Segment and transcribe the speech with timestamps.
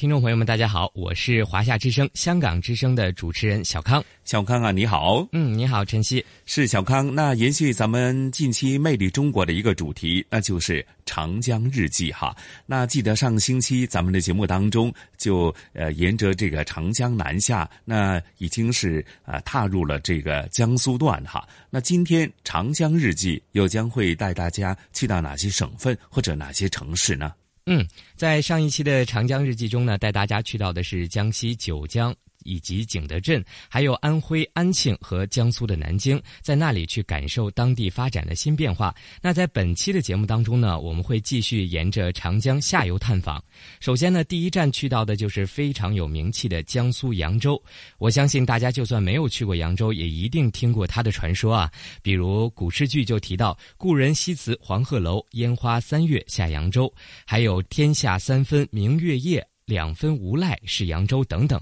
[0.00, 4.02] 听众朋友们，大家好，我是华夏之声、香港之声的主持人小康。
[4.24, 5.28] 小康啊，你好。
[5.32, 6.24] 嗯，你好，晨曦。
[6.46, 7.14] 是小康。
[7.14, 12.34] 那延续咱们近期《魅力中国》的一个主题，那就是长江日记哈。
[12.64, 21.46] 那记得上星期咱们的节目当中，就呃沿着这个长江南下，那已经是呃踏入了这个江苏段哈。
[21.68, 27.34] 那今天《长江日记》又将会带大家去到哪些省份或者哪些城市呢？
[27.72, 32.12] 嗯，在上一期的长江日记中呢，带大家去到的是江西九江。
[32.44, 38.94] 以及景德镇，还有安徽安庆和江苏的南京，在那里去感受当地发展的新变化。
[39.20, 43.42] 那在本期的节目当中呢，我们会继续沿着长江下游探访。
[43.80, 47.62] 首先呢，第一站去到的就是非常有名气的江苏扬州。
[47.98, 51.70] 我相信大家就算没有去过扬州，也一定听过它的传说啊。
[52.02, 56.92] 比如古诗句就提到“故人西辞黄鹤楼，烟花三月下扬州”，
[57.24, 61.60] 还有“天下三分明月夜，两分无赖是扬州”等等。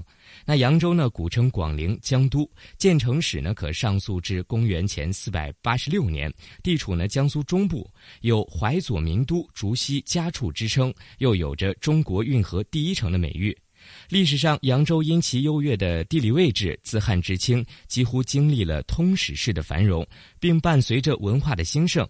[0.49, 6.33] 那扬州呢，古称广陵江都，建成史呢可上溯至公元前四百八十六年，
[6.63, 7.87] 地处呢江苏中部，
[8.23, 13.55] 有淮左名都、竹溪家处之称，又有着中国运河第一城的美誉。
[14.09, 20.07] 历史上，扬州因其优越的地理位置，自汉至清几乎经历了通史式的繁荣，
[20.41, 22.09] 并伴随着文化的兴盛。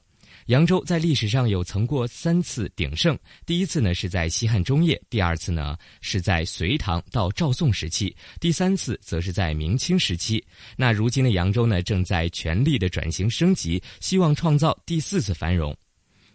[0.48, 10.42] 扬州在历史上有曾过三次鼎盛，第一次呢是在西汉中叶，第二次呢是在隋唐到赵宋时期，第三次则是在明清时期。
[10.74, 15.76] 那如今的扬州呢正在全力的转型升级，希望创造第四次繁荣。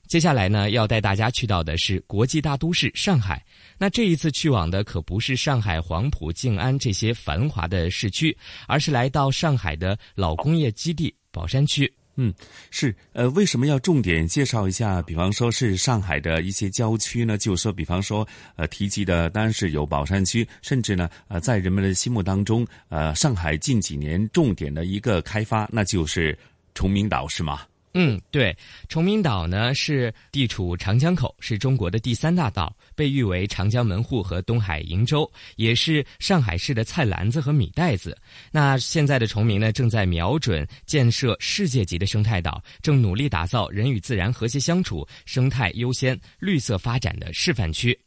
[0.08, 3.44] 接下来呢要带大家去到的是国际大都市上海。
[3.80, 8.38] 那这一次去往的可不是上海黄埔、静安这些繁华的市区，
[8.68, 11.92] 而是来到上海的老工业基地宝山区。
[12.16, 12.34] 嗯，
[12.70, 15.02] 是呃，为什么要重点介绍一下？
[15.02, 17.38] 比方说是上海的一些郊区呢？
[17.38, 26.38] 就说，比方说呃，提及的当然是有宝山区，甚至呢呃，在人们的心目当中，呃，上海近几年重点的一个开发，那就是
[26.76, 27.62] 崇明岛，是吗？
[27.96, 28.56] 嗯，对，
[28.90, 38.18] 崇明岛呢是地处长江口，是中国的第三大岛，被誉为长江门户和东海瀛洲，也是上海市的菜篮子和米袋子。
[38.52, 47.98] 那现在的崇明呢，正在瞄准建设世界级的生态岛，正努力打造人与自然和谐相处、生态优先、绿色发展的示范区。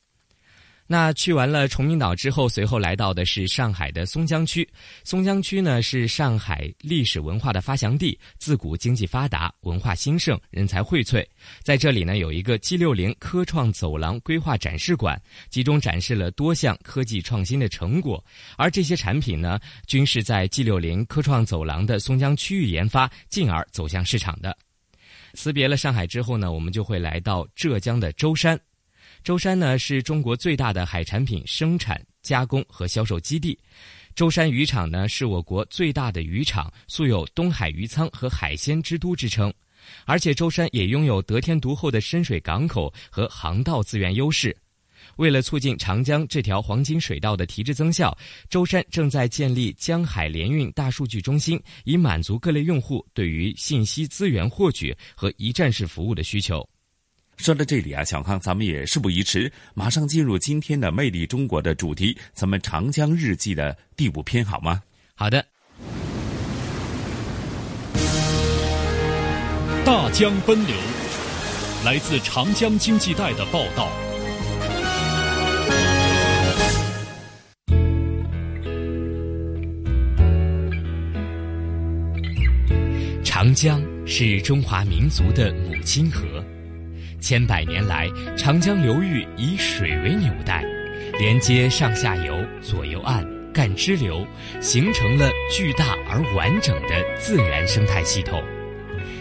[0.86, 4.68] 那去完了崇明岛之后，随后来到的是上海的松江区。
[5.02, 11.26] 松江区呢是上海历史文化的发祥地，自古经济发达，文化兴盛，人才荟萃。
[11.62, 15.20] 在这里呢有一个 G 六零科创走廊规划展示馆，
[15.50, 18.24] 集中展示了多项科技创新的成果。
[18.56, 24.56] 而这些产品呢，均是在 G 六零科创走廊的松江区域研发，进而走向市场的。
[25.34, 28.58] 辞别了上海之后呢，我们就会来到浙江的舟山。
[29.26, 33.58] 舟山呢是中国最大的海产品生产、加工和销售基地，
[34.14, 39.52] 舟山渔场呢是我国最大的渔场，素有“东海渔仓”和“海鲜之都”之称，
[40.04, 44.56] 而且舟山也拥有得天独厚的深水港口和航道资源优势。
[45.16, 48.16] 为了促进长江这条黄金水道的提质增效，
[48.48, 56.64] 舟山正在建立江海联运大数据中心，以满足各类用户对于信息资源获取和一站式服务的需求。
[57.36, 64.82] 说到这里啊，小康，咱们也事不宜迟，马上进入今天的《魅力中国》的主题，咱们《长江日记》的第五篇，好吗？
[65.14, 65.44] 好的。
[69.84, 70.74] 大江奔流，
[71.84, 73.92] 来自长江经济带的报道。
[83.22, 86.44] 长江是中华民族的母亲河。
[87.20, 90.64] 千百年来，长江流域以水为纽带，
[91.18, 94.24] 连接上下游、左右岸、干支流，
[94.60, 98.42] 形成了巨大而完整的自然生态系统。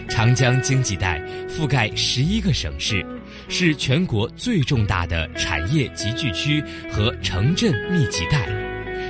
[0.08, 3.04] 长江经济带覆盖十一个省市，
[3.48, 6.62] 是全国最重大的产业集聚区
[6.92, 8.46] 和城镇密集带，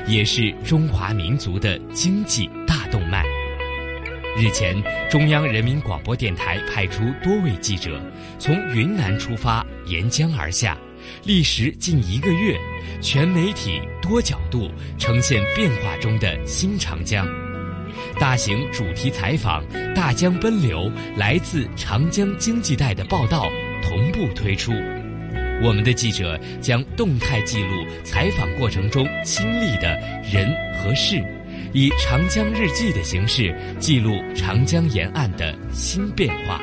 [0.06, 3.25] 也是中华民族的经济大动脉。
[4.38, 4.76] 日前，
[5.08, 7.98] 中央人民广播电台派出多位记者，
[8.38, 10.76] 从云南出发，沿江而下，
[11.24, 12.54] 历时近一个月，
[13.00, 17.26] 全媒体多角度呈现变化中的新长江。
[18.20, 20.80] 大型主题采访《大江奔流》
[21.16, 23.48] 来自长江经济带的报道
[23.82, 24.70] 同步推出，
[25.62, 29.98] 我们的记者将动态记录采访过程中亲历的
[30.30, 31.24] 人和事。
[31.72, 36.60] 以长江日记的形式记录长江沿岸的新变化。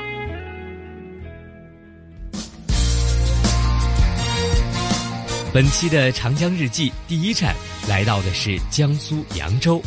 [5.53, 7.55] 本期的长江日记第一站
[7.87, 9.81] 来到的是江苏扬州。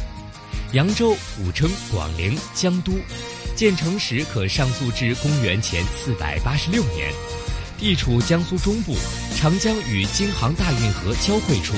[0.73, 2.93] 扬州古称广陵江都，
[3.55, 7.13] 建成时可上溯至公元前四百八十六年，
[7.79, 8.95] 地处江苏中部，
[9.37, 11.75] 长江与京杭大运河交汇处。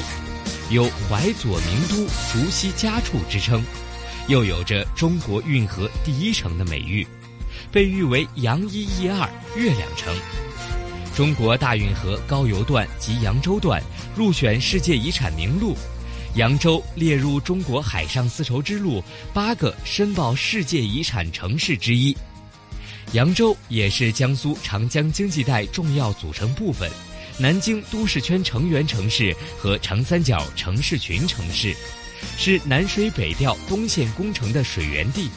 [0.70, 3.64] 有“淮左名都、竹溪家处”之称，
[4.28, 7.06] 又有着“中国运河第一城”的美誉，
[7.72, 9.26] 被誉为“扬一益二、
[9.56, 10.14] 月亮城”。
[11.16, 13.82] 中国大运河高邮段及扬州段
[14.14, 15.74] 入选世界遗产名录，
[16.34, 22.14] 扬州列入中国海上丝绸之路八个申报世界遗产城市之一。
[23.12, 26.90] 扬州也是江苏长江经济带重要组成部分。
[27.40, 31.72] 南京都市圈成员城市和长三角城市群城市，
[32.36, 35.30] 是南水北调东线工程的水源地。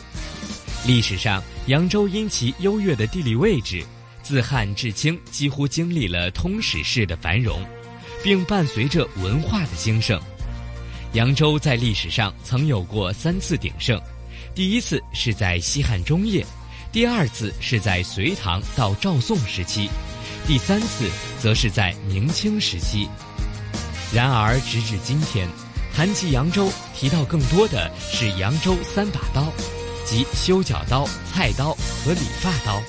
[0.83, 3.85] 历史上，扬州因其优越的地理位置，
[4.23, 7.63] 自汉至清几乎经历了通史式的繁荣，
[8.23, 10.19] 并伴随着文化的兴盛。
[11.13, 14.01] 扬州在历史上曾有过三次鼎盛，
[14.55, 16.43] 第一次是在西汉中叶，
[16.91, 19.87] 第二次是在隋唐到赵宋时期。
[20.47, 21.09] 第三次
[21.39, 23.07] 则是在明清时期，
[24.13, 25.47] 然而直至今天，
[25.95, 29.47] 谈及扬州，提到更多的是扬州三把刀，
[30.05, 31.73] 即修脚刀、菜刀
[32.03, 32.81] 和理发刀，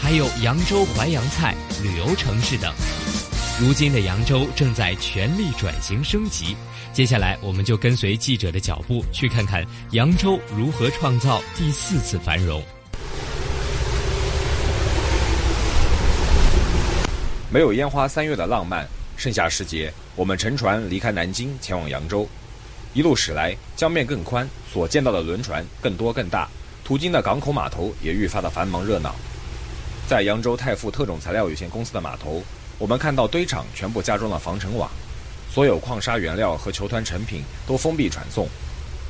[0.00, 2.72] 还有扬州淮扬菜、旅游城市等。
[3.60, 6.56] 如今的扬州正在全力转型升级，
[6.94, 12.62] 接下来我们就跟随记者的脚步，去看看扬州如何创造第四次繁荣。
[17.52, 22.26] 没有烟花三月的浪漫，盛夏时节，我们乘船离开南京，前往扬州。
[22.94, 26.48] 一路驶来，江面更宽，所见到的轮船更多更大，
[26.82, 29.14] 途经的港口码头也愈发的繁忙热闹。
[30.08, 32.42] 在扬州泰富特种材料有限公司的码头，
[32.78, 34.90] 我们看到堆场全部加装了防尘网，
[35.52, 38.48] 所有矿砂原料和球团成品都封闭传送。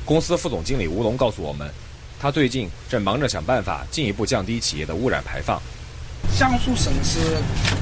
[0.03, 1.71] 公司副总经理吴龙告诉我们，
[2.19, 5.61] 他最近正忙着想办法进一步降低企业的污染排放。
[6.37, 7.19] 江苏省是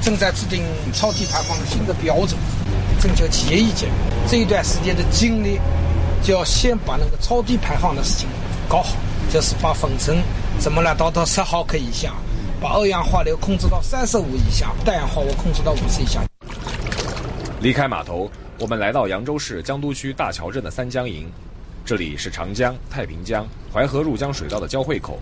[0.02, 2.38] 正在制定超低排放新的标准，
[3.00, 3.90] 征求企业意见。
[4.28, 5.60] 这一段时间的精力，
[6.22, 8.28] 就要先把那个超低排放的事情
[8.68, 8.96] 搞好，
[9.32, 10.22] 就是把粉尘
[10.60, 12.14] 怎么来达到十毫克以下，
[12.60, 16.22] 把二氧化硫控制到三十五以下，氮氧化物控制到五十以下。
[17.62, 18.30] 离开码头，
[18.60, 21.32] 我们来到扬州市江都区大桥镇的三江营，
[21.86, 25.20] 这里是长江、太平江、淮河入江水道的交汇口。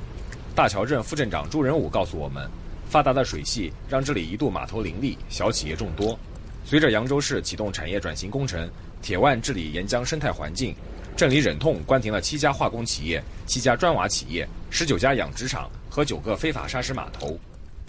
[0.55, 2.49] 大桥镇副镇长朱仁武告诉我们。
[2.89, 6.17] 发达的水系让这里一度码头林立，小企业众多。
[6.65, 8.67] 随着扬州市启动产业转型工程，
[8.99, 10.75] 铁腕治理沿江生态环境，
[11.15, 17.37] 镇里忍痛关停了七家化工企业、七家砖瓦企业、十九家养殖场和九个非法砂石码头。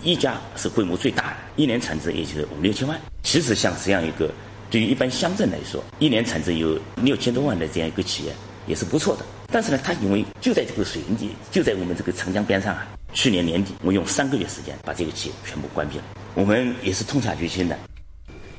[0.02, 3.00] 一家是规模最大的，一年产值也就是五六千万。
[3.22, 4.30] 其实像这样一个，
[4.70, 8.32] 对于一般乡镇来说，一年产值有六千多万的这样一个企业
[8.66, 9.24] 也是不错的。
[9.52, 12.86] 但是呢，它因为就在这个水源地，就在我们这个长江边上啊。
[13.12, 16.04] 去年年底，我用三个月时间把这个企业全部关闭了。
[16.34, 17.76] 我们也是痛下决心的。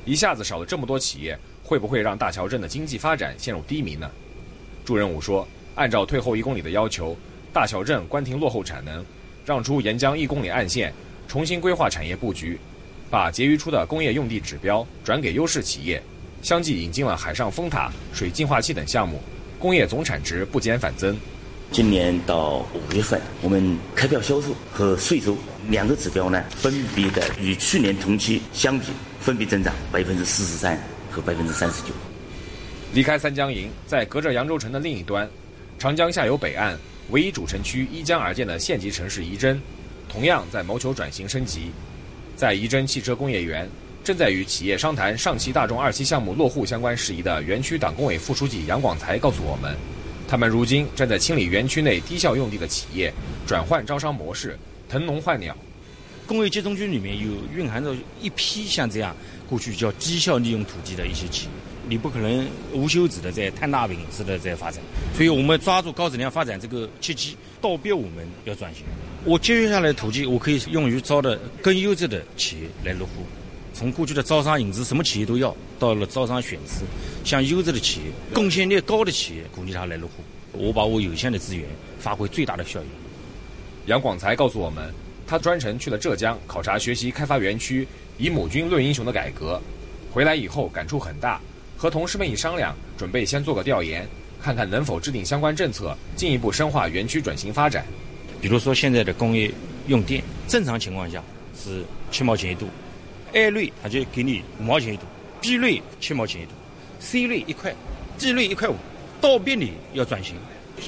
[0.04, 4.10] 一下子少了这么多企业，会不会让大桥镇的经济发展陷入低迷呢？
[4.84, 7.16] 朱仁武说：“按照退后一公里的要求，
[7.52, 9.04] 大桥镇关停落后产能，
[9.46, 10.92] 让出沿江一公里岸线，
[11.26, 12.58] 重新规划产业布局，
[13.08, 16.02] 把结余出的工业用地指标转给优势企业，
[16.42, 19.20] 相继引进了海上风塔、水净化器等项目，
[19.58, 21.16] 工业总产值不减反增。”
[21.72, 25.34] 今年到五月份，我们开票销售和税收
[25.70, 28.88] 两个指标呢，分别的与去年同期相比，
[29.18, 30.78] 分别增长百分之四十三
[31.10, 31.88] 和百分之三十九。
[32.92, 35.26] 离开三江营，在隔着扬州城的另一端，
[35.78, 39.58] 长江下游北岸唯一主城区依江而建的县级城市仪征，
[40.10, 41.70] 同样在谋求转型升级。
[42.36, 43.66] 在仪征汽车工业园，
[44.04, 49.74] 正在与企业商谈上汽大众二期项目落户相关事宜的园区党工委副书记杨广才告诉我们，
[50.32, 53.12] 他们如今正在清理园区内低效用地的企业，
[53.46, 54.58] 转换招商模式，
[54.88, 55.54] 腾笼换鸟。
[56.26, 59.14] 工业集中区里面有蕴含着一批像这样
[59.46, 61.50] 过去叫低效利用土地的一些企业，
[61.86, 64.80] 你不可能无休止的在摊大饼似的在发展，
[65.14, 68.84] 所以我们抓住高质量发展这个契机，倒逼我们要转型。
[69.26, 73.26] 我节约下来的土地，我可以用于招的更优质的企业来落户。
[73.72, 76.84] 从过去的招商引资，什么企业都要，到了招商选资，
[77.24, 80.22] 像优质的企业、贡献率高的企业，鼓励他来落户。
[80.52, 81.66] 我把我有限的资源
[81.98, 82.86] 发挥最大的效益。
[83.86, 84.92] 杨广才告诉我们。
[85.24, 87.88] 他专程去了浙江考察学习开发园区
[88.18, 89.58] 以母军论英雄的改革，
[90.10, 91.40] 回来以后感触很大，
[91.74, 94.06] 和同事们一商量，准备先做个调研，
[94.42, 97.86] 看看能否制定相关政策，进一步深化园区转型发展。
[98.42, 99.50] 比如说现在的工业
[99.86, 101.22] 用电，正常情况下
[101.56, 102.68] 是七毛钱一度
[103.32, 105.02] ，A 类它就给你五毛钱一度
[105.40, 106.52] ，B 类七毛钱一度
[107.00, 107.74] ，C 类一块
[108.18, 108.76] ，D 类一块五，
[109.20, 110.36] 倒逼你要转型。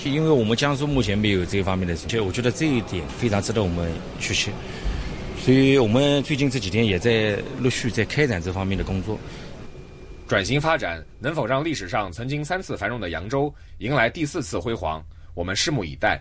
[0.05, 4.51] 因为我们江苏目前没有这方面的，其实我觉得这一点非常值得我们学习。
[5.39, 9.19] 所以我们最近这几天也在陆续在开展这方面的工作。
[10.27, 15.05] 转型发展能否让历史上曾经三次繁荣的扬州迎来第四次辉煌？
[15.35, 16.21] 我们拭目以待。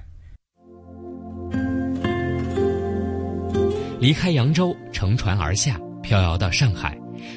[4.00, 6.95] 离开扬州，乘船而下，飘摇到上海，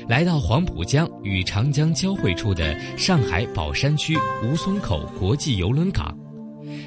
[0.09, 6.15] 来到黄浦江与长江交汇处的上海宝山区吴淞口国际邮轮港。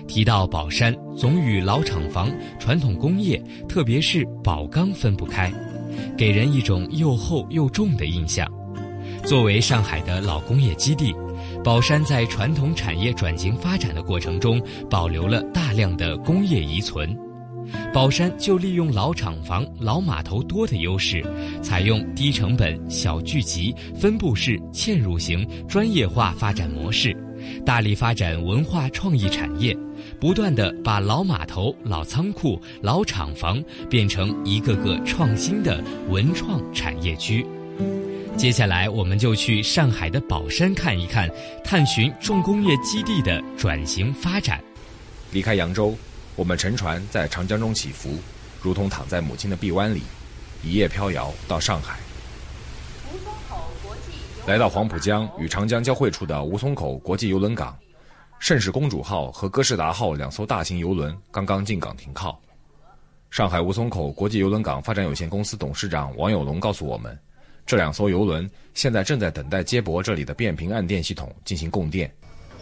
[0.07, 5.51] 提到宝山，总与老厂房、传统工业，特别是宝钢分不开，
[6.17, 8.45] 给人一种又厚又重的印象。
[9.24, 11.15] 作为上海的老工业基地，
[11.63, 17.17] 宝山在传统产业转型发展的过程中，保留了大量的工业遗存。
[17.93, 21.23] 宝山就利用老厂房、老码头多的优势，
[21.61, 27.15] 采用低成本、小聚集、分布式嵌入型专业化发展模式。
[27.65, 29.75] 大力发展文化创意产业，
[30.19, 37.45] 不断的把老码头、老仓库、老厂房变成一个个创新的文创产业区。
[38.35, 41.29] 接下来，我们就去上海的宝山看一看，
[41.63, 44.61] 探寻重工业基地的转型发展。
[45.31, 45.95] 离开扬州，
[46.39, 48.17] 我们乘船在长江中起伏，
[48.62, 50.03] 如同躺在母亲的臂弯里，
[50.63, 52.00] 一夜飘摇到上海。
[54.48, 57.77] 来到黄浦江与长江交汇处的吴淞口国际邮轮港，
[58.39, 62.41] 盛世公主号和哥士达号两艘大型邮轮刚刚进港停靠。
[63.29, 67.19] 上海吴淞口国际邮轮港发展有限公司董事长王有龙告诉我们，
[67.65, 72.10] 这两艘邮轮现在正在等待接驳这里的变频岸电系统进行供电。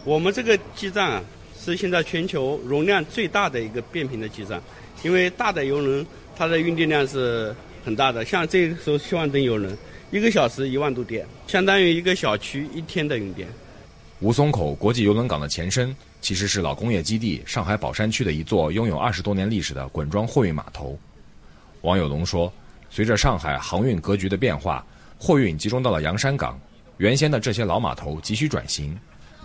[0.04, 1.22] 我们这个基站啊，
[1.58, 4.62] 是现在全球容量最大的一个变频的基站，
[5.02, 9.76] 因为大的邮轮它的运电量是很大的，像这艘七万吨邮轮。
[10.10, 13.46] 一个小时一万度电，相当于一个小区一天的用电。
[14.20, 20.98] 吴淞口国际邮轮港的前身其实是老工业基地上海宝山区的一座拥有二十多年历史的滚装货运码头。
[21.82, 22.50] 王有龙说，
[22.88, 24.82] 随着上海航运格局的变化，
[25.18, 26.58] 货运集中到了洋山港，
[26.96, 28.98] 原先的这些老码头急需转型，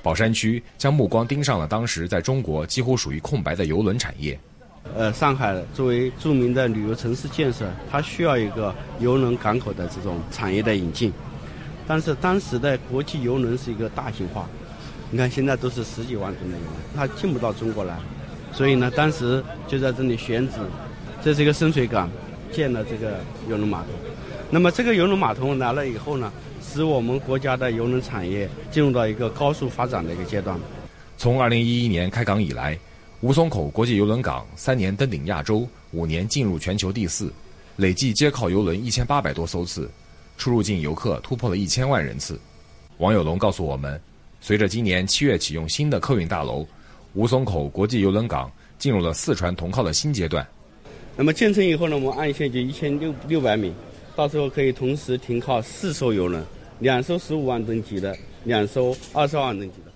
[0.03, 4.38] 宝山区将目光盯上了当时在中国几乎属于空白的邮轮产业。
[4.98, 11.12] 呃，上海作为著名的旅游城市建设，它需要一个邮轮港口的这种产业的引进。
[11.88, 14.45] 但是当时的国际邮轮是一个大型化，
[15.10, 17.98] 你看现在都是十几万吨的邮轮，它进不到中国来。
[18.51, 20.55] 所以呢，当时就在这里选址，
[21.24, 22.10] 这是一个深水港，
[22.51, 23.19] 建了这个
[23.50, 23.88] 邮轮码头。
[24.51, 26.31] 那么这个邮轮码头来了以后呢，
[26.74, 30.60] 使我们国家的邮轮产业进入到一个高速发展的一个阶段。
[31.18, 32.77] 从二零一一年开港以来。
[33.22, 37.32] 吴淞口国际邮轮港三年登顶亚洲，五年进入全球第四，
[37.77, 39.89] 累计接靠邮轮一千八百多艘次，
[40.38, 42.38] 出入境游客突破了一千万人次。
[42.98, 43.98] 王有龙告诉我们，
[44.42, 46.68] 随着今年七月启用新的客运大楼，
[47.13, 50.46] 吴淞口国际邮轮港进入了四船同靠的新阶段。
[51.15, 53.72] 那么建成以后呢，我们岸线就一千六六百米，
[54.18, 56.44] 到时候可以同时停靠四艘邮轮，
[56.80, 59.92] 两艘十五万吨级的，两艘二十万吨级的。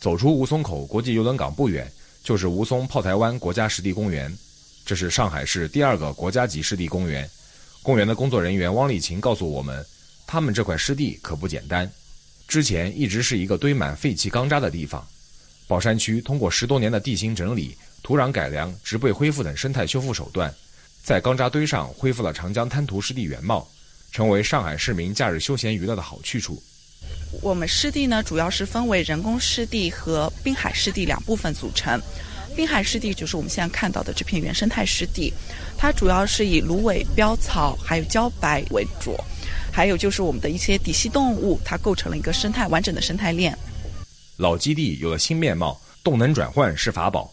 [0.00, 1.90] 走出吴淞口国际邮轮港不远，
[2.24, 4.34] 就是吴淞炮台湾国家湿地公园，
[4.84, 7.28] 这是上海市第二个国家级湿地公园。
[7.82, 9.84] 公园的工作人员汪丽琴告诉我们，
[10.26, 11.90] 他们这块湿地可不简单，
[12.48, 15.06] 之前一直是一个堆满废弃钢渣的地方。
[15.68, 20.52] 宝山区通过十多年的地形整理、土壤改良、植被恢复等生态修复手段，
[21.02, 23.66] 在钢渣堆上恢复了长江滩涂湿地原貌，
[24.10, 26.62] 成为上海市民假日休闲娱乐的好去处。
[27.42, 32.00] 我们湿地呢，主要是分为人工湿地和滨海湿地两部分组成。
[32.56, 35.32] 滨海湿地就是我们现在看到的这片原生态湿地，
[35.78, 39.16] 它主要是以芦苇、标草还有茭白为主，
[39.72, 43.56] 还有就是我们的一些底栖动物，它构成了一个生态完整的生态链。
[44.36, 47.32] 老基地有了新面貌，动能转换是法宝。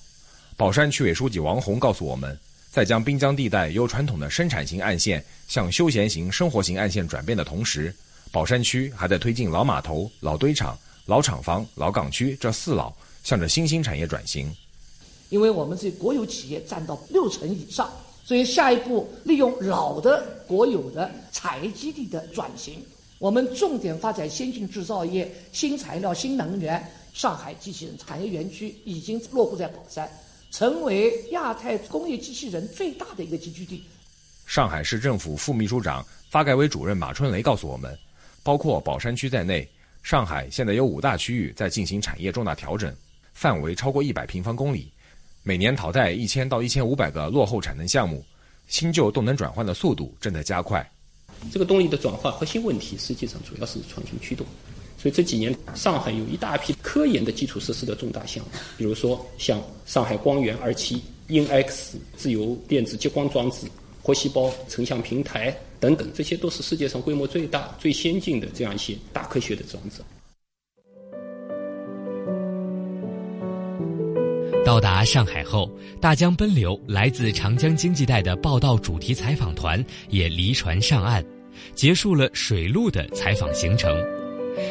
[0.55, 2.37] 宝山区委书记王红告诉我们，
[2.77, 7.91] 在将滨江地带由传统的生产型岸线向休闲型、生活型岸线转变的同时，
[8.31, 12.93] 宝山区还在推进老码头、老堆场、老厂房、老港区这四老
[13.23, 14.55] 向着新兴产业转型。
[15.29, 17.91] 因为我们这国有企业占到六成以上，
[18.23, 22.85] 所以下一步利用老的国有的产业基地的转型，
[23.17, 26.87] 我们重点发展先进制造业、新材料、新能源。
[27.11, 30.07] 上海机器人产业园区已经落户在宝山，
[30.51, 33.83] 成为亚太工业机器人最大的一个集聚地。
[34.45, 37.97] 上海市政府副秘书长、发改委主任马春雷告诉我们，
[38.43, 39.67] 包括宝山区在内，
[40.03, 42.95] 上海现在有五大区域在进行产业重大调整，
[43.33, 44.91] 范围超过一百平方公里。
[45.43, 48.25] 每年淘汰一千到一千五百个落后产能项目，
[48.67, 50.89] 新旧动能转换的速度正在加快。
[51.51, 54.45] 这个动力的转化核心问题，实际上主要是创新驱动。
[54.97, 63.67] 所以这几年，上海有一大批科研的基础设施的重大项目，比如说像上海光源二期、InX 自由电子激光装置、
[64.01, 70.01] 活细胞成像平台等等，这些都是世界上规模最大、最先进的这样一些大科学的装置。
[74.65, 81.23] 到达上海后，大江奔流，来自长江经济带的报道主题采访团也离船上岸，
[81.75, 83.95] 结束了水路的采访行程。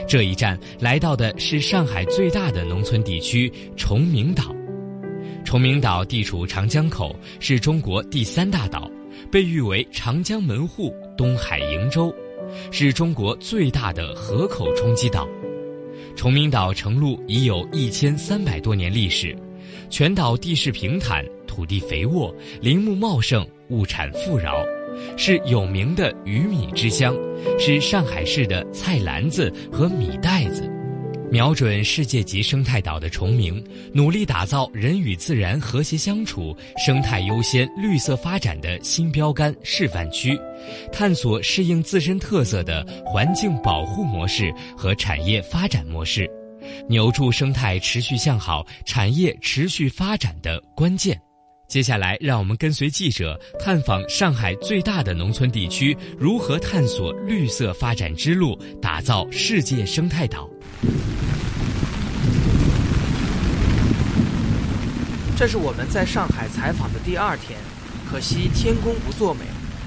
[0.09, 4.55] 这一站来到的是上海最大的农村地区崇明岛。
[5.45, 8.91] 崇明岛地处长江口，是中国第三大岛，
[9.31, 12.13] 被誉为长江门户、东海瀛洲，
[12.73, 15.29] 是中国最大的河口冲积岛。
[16.17, 19.37] 崇明岛成陆已有一千三百多年历史。
[19.89, 24.65] 全岛地势平坦，土地肥沃，林木茂盛，物产富饶，
[25.17, 27.15] 是有名的鱼米之乡，
[27.59, 30.71] 是上海市的菜篮子和米袋子。
[31.29, 33.63] 瞄准世界级生态岛的崇明，
[33.93, 40.39] 努力打造人与自然和谐相处、生态优先、绿色发展的新标杆示范区，
[40.93, 46.31] 探索适应自身特色的环境保护模式和产业发展模式。
[46.89, 51.21] 扭住生态持续向好、产业持续发展的关键。
[51.69, 60.49] 接下来，让我们跟随记者探访上海最大的农村地区，如何探索绿色发展之路，打造世界生态岛。
[65.37, 67.59] 这是我们在上海采访的第二天，
[68.09, 69.41] 可惜天公不作美，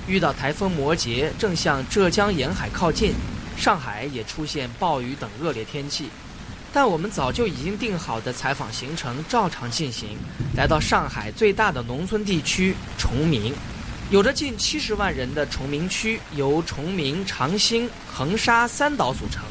[0.06, 3.13] 遇到台风摩羯正向浙江沿海靠近，
[3.56, 6.10] 上海也出现暴雨等恶劣天气。
[6.72, 10.18] 但我们早就已经定好的采访行程照常进行，
[10.56, 13.54] 来到上海最大的农村地区崇明，
[14.12, 19.44] 有着近七十万人的崇明区由崇明、长兴、横沙三岛组成。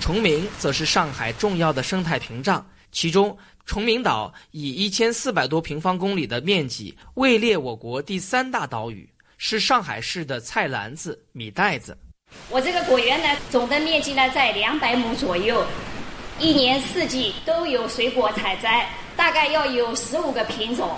[0.00, 9.08] 崇明则是上海重要的生态屏障，其中崇明岛以一千四百多平方公里的面积位列我国第三大岛屿，
[9.38, 11.96] 是上海市的菜篮子、米袋子。
[12.48, 15.64] 我这个果园呢，总的面积呢在两百亩左右。
[16.38, 20.90] 一年四季都有水果采摘，大概要有十五个品种。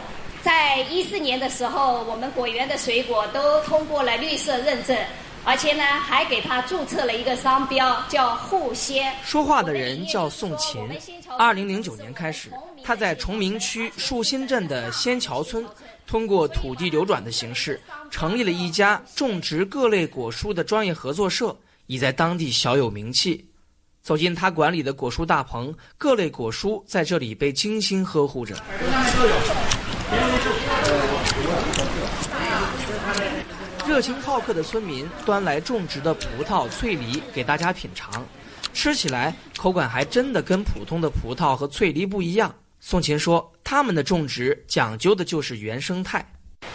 [0.43, 4.97] 在一四年的时候，我们果园的水果都通过了绿色认证，
[5.43, 9.15] 而且呢还给它注册了一个商标，叫护鲜。
[9.25, 10.89] 说话的人叫宋琴。
[11.39, 12.51] 二零零九年开始，
[12.83, 15.67] 他在崇明区树新镇的仙桥村，
[16.07, 21.55] 通过土地流转的形式，成立了一家种植各类果蔬的专业合作社，
[21.87, 23.45] 已在当地小有名气。
[24.05, 28.55] 走进他管理的果蔬大棚，各类果蔬在这里被精心呵护着。
[33.89, 38.23] 热情好客的村民端来种植的葡萄、脆梨给大家品尝，
[38.75, 42.55] 吃起来口感还真的跟普通的葡萄和脆梨不一样。
[42.81, 46.23] 宋琴说，他们的种植讲究的就是原生态。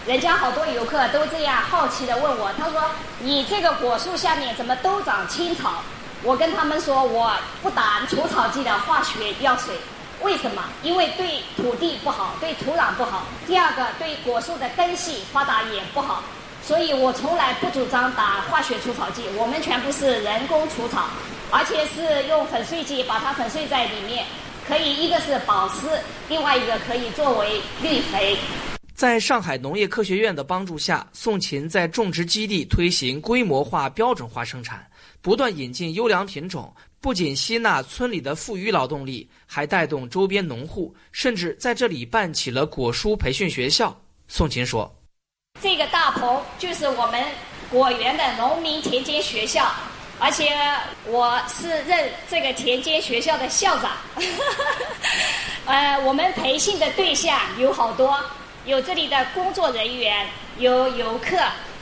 [0.08, 2.82] 人家好多游客都这样好奇的问我，他说
[3.22, 5.84] ：“你这个果树下面怎么都长青草？”
[6.24, 7.32] 我跟他们说，我
[7.64, 9.74] 不打除草剂的化学药水，
[10.22, 10.64] 为什么？
[10.84, 13.26] 因为对土地不好，对土壤不好。
[13.48, 16.22] 第二个，对果树的根系发达也不好。
[16.62, 21.08] 所以我从来不主张打化学除草剂，我们全部是人工除草，
[21.52, 24.26] 而且是用粉碎机把它粉碎在里面，
[24.68, 25.88] 可以一个是保湿，
[26.28, 28.38] 另外一个可以作为绿肥。
[28.94, 34.86] 在上海农业科学院的帮助下，宋琴在种植基地推行规模化、标准化生产。
[35.22, 43.96] 不断引进优良品种，不仅吸纳村里的富余劳动力，还带动周边农户，甚至在这里办起了果蔬培训学校。
[44.28, 44.90] 宋琴说
[45.62, 47.22] ：“这个大棚就是我们
[47.70, 49.70] 果园的农民田间学校，
[50.20, 50.56] 而且
[51.06, 53.92] 我是任这个田间学校的校长。
[55.66, 58.18] 呃，我们培训的对象有好多，
[58.66, 60.26] 有这里的工作人员，
[60.60, 61.36] 有游客。”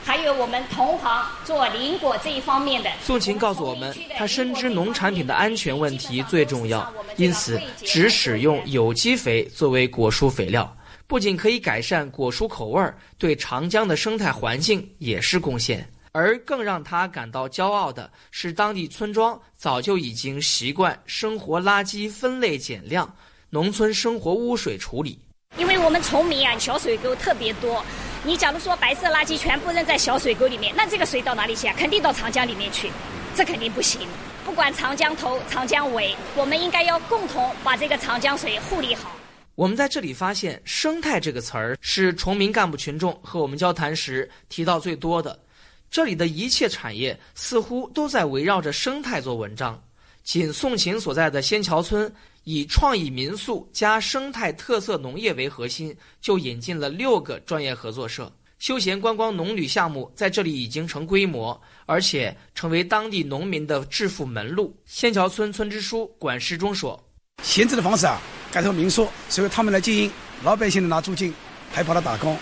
[0.08, 2.90] 还有我们同行做林果这一方面的。
[3.02, 10.74] 宋琴告诉我们，他深知农产品的安全问题最重要，因此只使用有机肥作为果蔬肥料，
[11.06, 15.86] 不仅可以改善果蔬口味儿，对长江的生态环境也是贡献。
[16.12, 23.14] 而更让他感到骄傲的是，当地村庄早就已经习惯生活垃圾分类减量、
[23.50, 25.18] 农村生活污水处理。
[25.56, 27.84] 因为我们崇明啊，小水沟特别多。
[28.24, 31.74] 你假如说白色垃圾全部扔在小水沟里面，那这个水到哪里去啊？
[31.78, 32.90] 肯定到长江里面去，
[33.34, 34.00] 这肯定不行。
[34.44, 39.10] 不管长江头、长江尾，我们应该要共同把这个长江水护理好。
[39.54, 45.38] 我们在这里发现“生态”这个词儿是崇明干部群众和我们交谈时提到最多的。
[45.90, 49.80] 这里的一切产业似乎都在围绕着生态做文章。
[50.22, 52.12] 仅宋琴所在的仙桥村。
[52.50, 64.74] 以创意民宿加生态特色农业为核心，就引进了六个专业合作社，休闲观光农旅项目在这里已经成规模，而且成为当地农民的致富门路。
[64.86, 66.98] 仙桥村村支书管世忠说
[67.44, 68.18] ：“闲置的房子啊，
[68.50, 70.10] 改成民宿，所以他们来经营，
[70.42, 71.34] 老百姓拿租金，
[71.70, 72.34] 还帮他打工。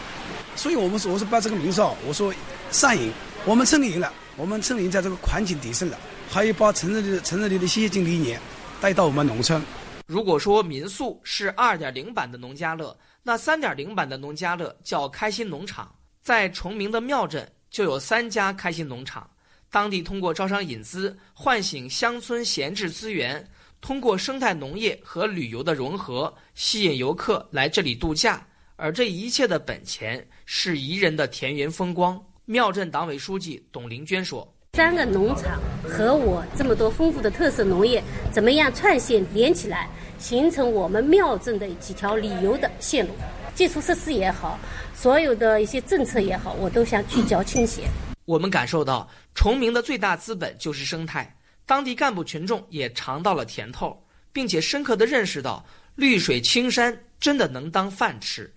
[0.55, 2.33] 所以我们说，我说把这个民宿，我说
[2.71, 3.11] 上瘾，
[3.45, 5.99] 我们村里赢了，我们村里在这个环境提升了，
[6.31, 8.41] 还有把城市里城市里的先进理念
[8.81, 9.61] 带到我们农村。”
[10.07, 15.93] 如果说民宿是二点零版的农家乐，那三点零版的农家乐叫开心农场。
[16.23, 19.29] 在崇明的庙镇就有三家开心农场，
[19.69, 23.45] 当地通过招商引资，唤醒乡村闲置资源，
[23.81, 28.47] 通过生态农业和旅游的融合，吸引游客来这里度假。
[28.77, 32.25] 而这一切的本钱是宜人的田园风光。
[32.45, 34.56] 庙镇党委书记董玲娟说。
[34.77, 43.15] 三个农场和我这么多丰富的特色农业，怎么样串线连起来，形成我们庙镇的几条旅游的线路？
[43.55, 44.61] 基础设施也好，
[44.95, 47.85] 所有的一些政策也好，我都想聚焦倾斜。
[48.27, 51.35] 我们感受到崇明的最大资本就是生态，
[51.65, 53.99] 当地干部群众也尝到了甜头，
[54.31, 58.53] 并且深刻地认识到绿水青山真的能当饭吃。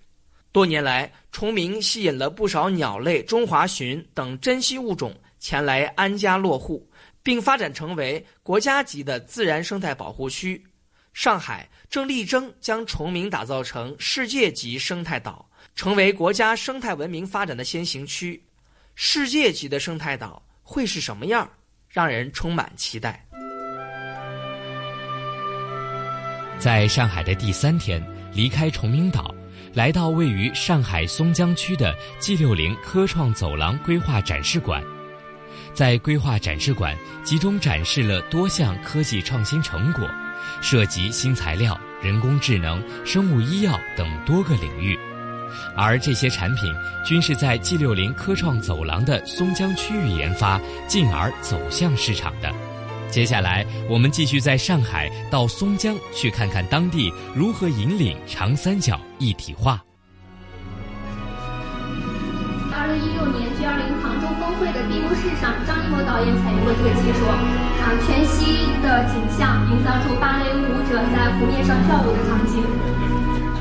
[0.51, 5.15] 多年来，崇明吸引了不少鸟类、中华鲟等珍稀物种。
[5.39, 6.89] 前来安家落户，
[7.23, 10.63] 并发展成为国家级的自然生态保护区。
[11.13, 18.41] 上海正力争将崇明打造成世界级生态岛，成为国家生态文明发展的先行区。
[18.95, 21.49] 世界级的生态岛会是什么样？
[21.89, 23.25] 让人充满期待。
[26.59, 29.33] 在上海的第三天，离开崇明岛，
[29.73, 34.83] 来到位于上海松江区的 G 六零科创走廊规划展示馆。
[35.79, 40.05] 在规划展示馆集中展示了多项科技创新成果，
[40.59, 44.99] 涉及新材料、人工智能、生物医药等多个领域，
[45.77, 46.69] 而这些产品
[47.05, 52.53] 均是在 G 六零科创走廊的松江区域研发，进而走向市场的。
[53.09, 59.81] 接下来，我们继续在上海到松江去看看当地如何引领长三角一体化。
[62.73, 63.98] 二零一六年 G 二零
[64.59, 72.61] 会的闭幕式上，张艺谋导演采用过这个技术，啊，全息的景象营造出芭蕾舞者在湖面上跳舞的场景。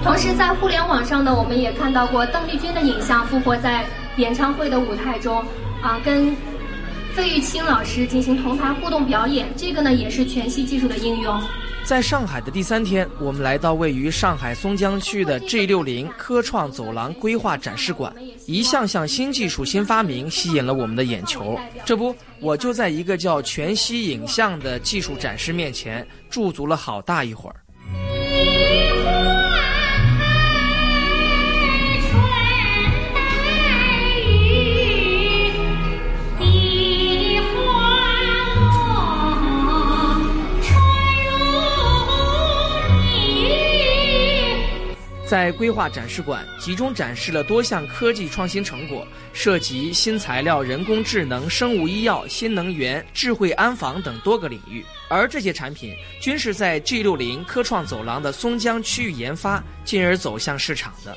[0.02, 3.84] 同时，在互联网上呢，我们也看到过邓丽君的影像复活在
[4.16, 5.44] 演唱会的舞台中，
[5.80, 6.34] 啊，跟
[7.14, 9.46] 费玉清老师进行同台互动表演。
[9.56, 11.40] 这个呢，也是全息技术的应用。
[11.88, 21.58] 在上海的第三天，我们来到位于上海松江区的 G 六零科创走廊规划展示馆，一项项新技术、新发明吸引了我们的眼球。
[21.86, 27.56] 这不，我就在一个叫全息影像的技术展示面前驻足了好大一会儿。
[45.28, 54.82] 在规划展示馆集中展示了多项科技创新成果，涉及新材料、人工智能、生物医药、新能源、智慧安防等多个领域。
[55.10, 61.14] 而这些产品均是在 G 六零科创走廊的松江区域研发，进而走向市场的。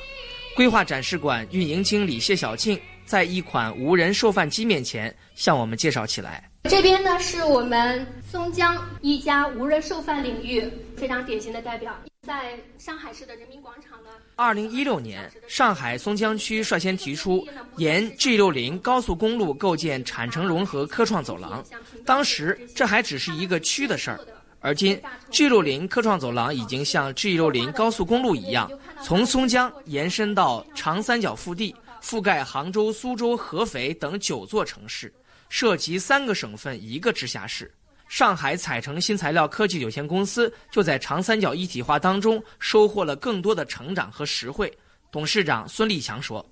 [0.57, 6.50] 规划展示馆运营经理谢小庆在一款无人售饭机面前向我们介绍起来。
[6.63, 14.09] 这边呢是我们松江一家无人售饭领域非常典型的代表，在上海市的人民广场呢。
[14.35, 17.45] 二零一六年，上海松江区率先提出
[17.77, 21.63] 沿 G 六零高速公路构建产城融合科创走廊，
[22.05, 24.19] 当时这还只是一个区的事儿。
[24.59, 28.69] 而今，G 六零科创走廊已经像 G 六零高速公路一样，
[29.03, 35.11] 从松江延伸到长三角腹地，覆盖杭州、苏州、合肥等九座城市，
[35.51, 37.69] 涉及三个省份、一个直辖市。
[38.07, 44.71] 上海彩城新材料科技有限公司就在长三角一体化当中收获了更多的成长和实惠。
[45.11, 46.43] 董事长孙立强说：“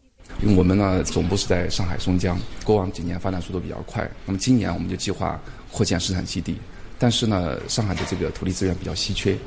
[0.43, 6.57] 因为我们呢总部是在上海松江，过往几年发展速度比较快，那么今年我们就计划扩建生产基地。”
[6.99, 9.38] 但是呢，上海的这个土地资源比较稀缺，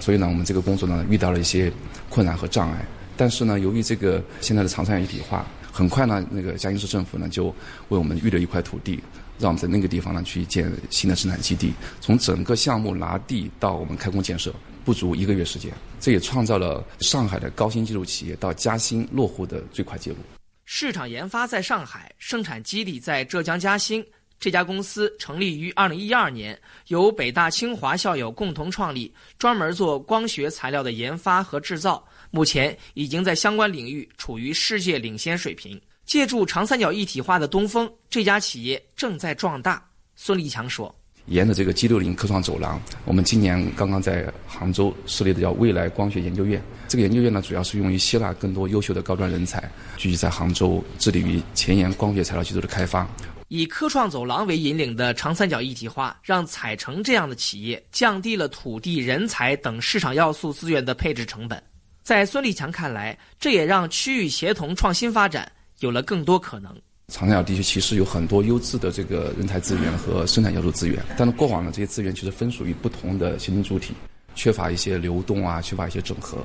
[0.00, 1.70] 所以呢，我们这个工作呢遇到了一些
[2.08, 2.82] 困难和障碍。
[3.14, 7.48] 但是呢，由于这个现在的长三角一体化，很快呢，那个嘉兴市政府呢就
[7.90, 8.98] 为我们预留一块土地，
[9.38, 11.74] 让我们在那个地方呢去建新的生产基地。
[12.00, 14.54] 从整个项目拿地到我们开工建设，
[14.86, 20.16] 不足一个月时间，这也创造了上海的高新技术企业到嘉兴落户的最快记录。
[20.64, 24.02] 市场研发在上海，生产基地在浙江嘉兴。
[24.38, 26.58] 这家公司成立于二零一二年，
[26.88, 32.02] 由北大、清华校友共同创立，专门做光学材料的研发和制造。
[32.36, 35.80] 目前已经在相关领域处于世界领先水平。
[36.04, 39.82] 借助长三角一体化的东风，这家企业正在壮大。
[40.16, 40.94] 孙立强说
[41.28, 46.62] ：“沿着这个 G 六零科创走廊，我们今年刚刚在杭州设立的叫未来光学研究院。
[46.86, 53.08] 这个研究院呢，主要是用于吸纳更多优秀的高端人才，聚集在杭州，致力于前沿光学材料技术的开发。”
[53.48, 61.60] 以科创走廊为引领的长三角一体化，让彩城这样的企业降低了土地、人才等市场要素资源的配置成本。
[62.06, 66.72] 在孙立强看来，这也让区域协同创新发展有了更多可能。
[67.08, 73.92] 长三角地区其实有很多优质的这个人才资源和生产要素资源，但是过往的这些资源其实分属于不同的行政主体，
[74.36, 76.38] 缺乏一些流动啊，缺乏一些整合。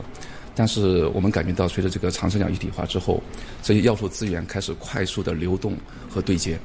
[0.56, 3.22] 但是我们感觉到，随着这个长三角一体化之后，
[3.62, 5.78] 这些要素资源开始快速的流动
[6.10, 6.58] 和对接。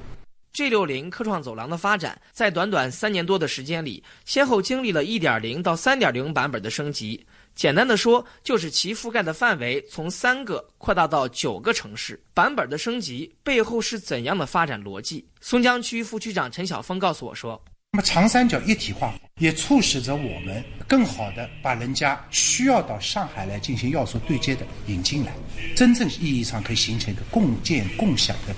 [0.55, 7.23] G 六零科创走廊的发展，在短短三年多的时间里，先后经历了一点零到三点零版本的升级。
[7.57, 12.23] 简单的说，就是其覆盖的范围从三个扩大到九个城市。
[12.35, 15.27] 版本的升级背后是怎样的发展逻辑？
[15.41, 17.59] 松江区副区长陈晓峰告诉我说
[17.93, 25.33] ：“那么长三角一体化也促使着我们更好的把人家需要到上海来进行要素对接的引进来，
[25.75, 28.55] 真正意义上可以形成一个共建共享的。”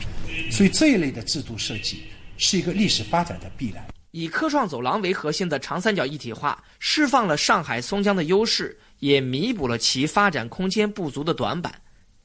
[0.51, 2.03] 所以这一类的制度设计
[2.37, 3.87] 是一个历史发展的必然。
[4.13, 11.75] 以科创走廊为核心的长三角一体化，释放了上海松江的优势，也弥补了其发展空间不足的短板。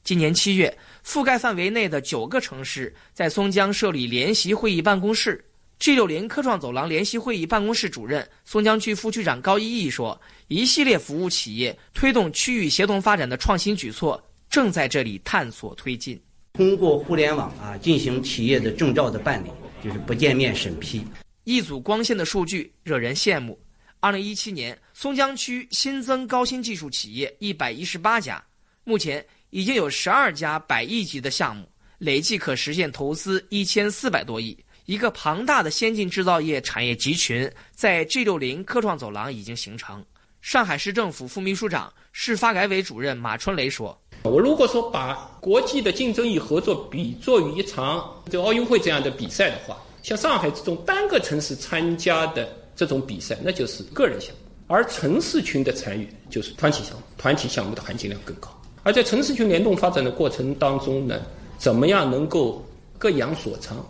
[0.02, 5.44] 今年七月，覆盖范围内的九个城市在松江设立联席会议办公室。
[5.78, 16.18] G 六零科创走廊联席会议办公室主任、松江区副区长高一义说：“一系列服务企业推动区域协同发展的创新举措，正在这里探索推进。”
[16.54, 19.48] 通过互联网啊进行企业的证照的办理，
[19.82, 21.04] 就是不见面审批。
[21.42, 23.58] 一组光鲜的数据惹人羡慕。
[23.98, 28.42] 二零一七年，松江区新增高新技术企业一百一十八家，
[28.84, 34.56] 目前已经有十二家百亿级的项目，累计可实现投资一千四百多亿。
[34.84, 40.04] 一个庞大的先进制造业产业集群在 G 六零科创走廊已经形成。
[40.40, 44.00] 上海市政府副秘书长、市发改委主任马春雷说。
[44.22, 58.48] 我如果说把国际的竞争与合作比作于一场这奥运会这样的比赛的话，像上海这种单个城市参加的这种比赛，那就是个人项目；而城市群的参与就是团体项目，团体项目的含金量更高。
[58.82, 61.20] 而在城市群联动发展的过程当中呢，
[61.58, 62.64] 怎么样能够
[62.98, 63.84] 各扬所长，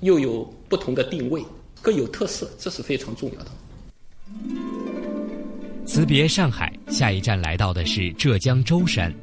[0.00, 1.44] 又有不同的定位，
[1.80, 3.50] 各有特色，这是非常重要的。
[5.86, 9.14] 辞别上海，下一站来到的是浙江舟山。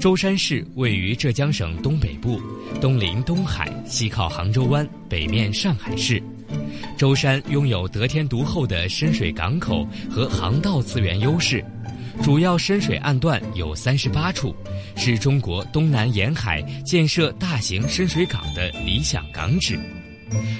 [0.00, 2.40] 舟山市位于浙江省东北部，
[2.80, 6.22] 东临东海，西靠杭州湾，北面上海市。
[6.96, 11.64] 舟山拥有得天独厚的深水港口和航道资源优势，
[12.22, 14.54] 主要深水岸段有三十八处，
[14.96, 19.78] 是中国东南沿海建设大型深水港的理想港址。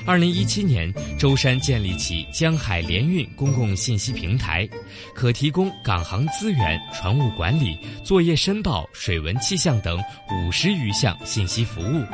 [0.07, 4.69] 二零一七年，舟山建立起江海联运公共信息平台，
[5.13, 9.99] 可提供港航资源、船务管理、作业申报、水文气象等
[10.31, 12.05] 五十余项信息服务。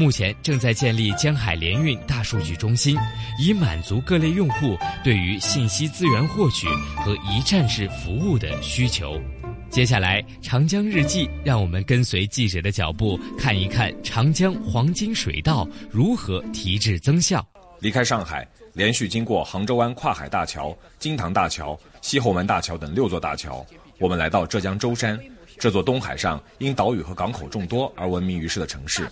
[0.00, 2.96] 目前正在建立江海联运大数据中心，
[3.38, 9.20] 以满足各类用户对于信息资源获取和一站式服务的需求。
[9.68, 17.46] 接下来，长江日记让我们跟随记者的脚步，看一看长江黄金水道如何提质增效。
[17.80, 23.62] 离开上海，连续经过杭州湾跨海大桥、金塘大桥、西后门大桥等六座大桥，
[23.98, 25.20] 我们来到浙江舟山，
[25.58, 29.06] 这座东海上因岛屿和港口众多而闻名于世的城市。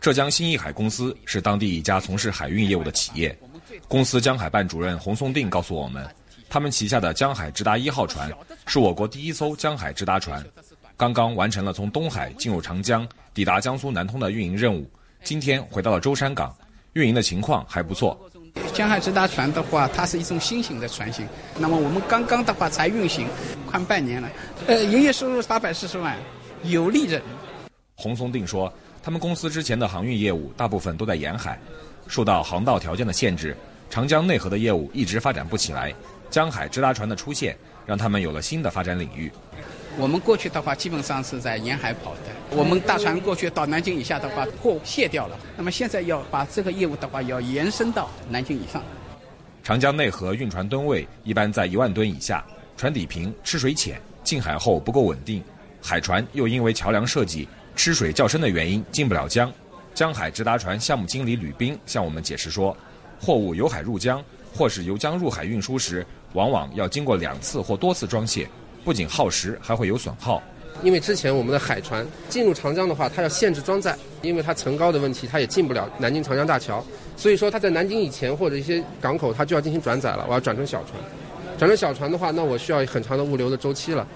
[0.00, 3.36] 浙江新义海公司是当地一家从事海运业务的企业。
[3.86, 6.08] 公司江海办主任洪松定告诉我们，
[6.48, 8.32] 他们旗下的江海直达一号船
[8.66, 10.42] 是我国第一艘江海直达船，
[10.96, 14.90] 刚刚完成了从东海进入长江、抵达江苏南通的运营任务，
[15.22, 16.54] 今天回到了舟山港。
[16.94, 18.18] 运营的情况还不错。
[18.72, 21.24] 江海直达船的话，它是一种新型的船型。
[21.56, 23.28] 那么我们刚刚的话才运行，
[23.70, 24.28] 快半年了。
[24.66, 26.18] 呃，营业收入八百四十万，
[26.64, 27.20] 有利润。
[27.94, 31.58] 洪松定说，他们公司之前的航运业务大部分都在沿海，
[32.06, 33.56] 受到航道条件的限制，
[33.88, 35.94] 长江内河的业务一直发展不起来。
[36.28, 39.32] 江海直达船的出现，让他们有了新的发展领域。
[39.98, 42.56] 我们过去的话，基本上是在沿海跑的。
[42.56, 45.36] 我们大船过去到南京以下的话，货卸掉了。
[45.56, 48.82] 那么现在要把这个业务的话，要延伸到南京以上。
[49.64, 52.44] 长江内河运船吨位一般在一万吨以下，
[52.76, 55.42] 船底平，吃水浅，进海后不够稳定。
[55.82, 57.48] 海船又因为桥梁设计
[57.82, 59.50] 吃水较深的原因进不了江。
[59.94, 62.76] 江海直达船项目经理吕斌向我们解释说，
[63.18, 64.22] 货物由海入江
[64.54, 68.46] 或是由江入海运输时，往往要经过两次或多次装卸。
[68.84, 70.42] 不仅耗时，还会有损耗。
[70.82, 76.84] 因为之前我们的海船进入长江的话，它要限制装载，因为它层高的问题，它也进不了南京长江大桥。
[77.16, 80.26] 所以说，它在南京以前或者一些港口，它就要进行转载了。
[80.28, 80.96] 我要转成小船，
[81.58, 84.06] 转成小船的话，那我需要很长的物流的周期了。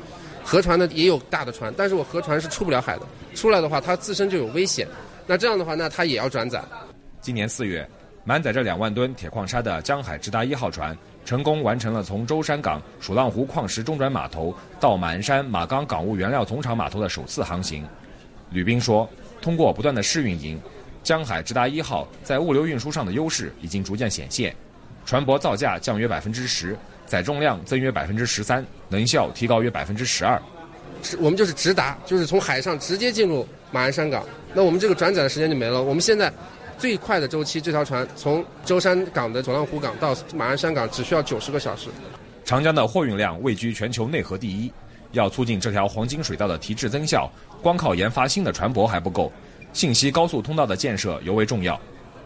[0.44, 4.86] 河船呢也有大的船，但是我河船是出不了海的，出来的话它自身就有危险。
[5.26, 6.62] 那这样的话，那它也要转载。
[7.20, 7.88] 今年四月，
[8.24, 10.96] 满载着两万吨铁矿砂的江海直达一号船。
[11.24, 17.82] 成功完成了从舟山港蜀浪湖矿石中转码头到马鞍山马钢港务原料总厂码头的首次航行。
[18.50, 19.08] 吕斌说
[19.40, 20.60] ：“通过不断的试运营，
[21.02, 24.54] 江海直达一号在物流运输上的优势已经逐渐显现，
[25.06, 26.76] 船舶造价降约百分之十，
[27.06, 30.40] 载重量增约百分之十三，能效提高约百分之十二。
[31.18, 35.82] 我们就是直达，就是从海上直接进入马鞍山港，那我们这个转载的时间就没了。
[35.82, 36.32] 我们现在。”
[36.76, 41.88] 最快的周期，这条船从舟山港的左浪湖港到马鞍山港只需要九十个小时。
[42.44, 44.70] 长江的货运量位居全球内河第一，
[45.12, 47.30] 要促进这条黄金水道的提质增效，
[47.62, 49.32] 光靠研发新的船舶还不够，
[49.72, 51.80] 信息高速通道的建设尤为重要。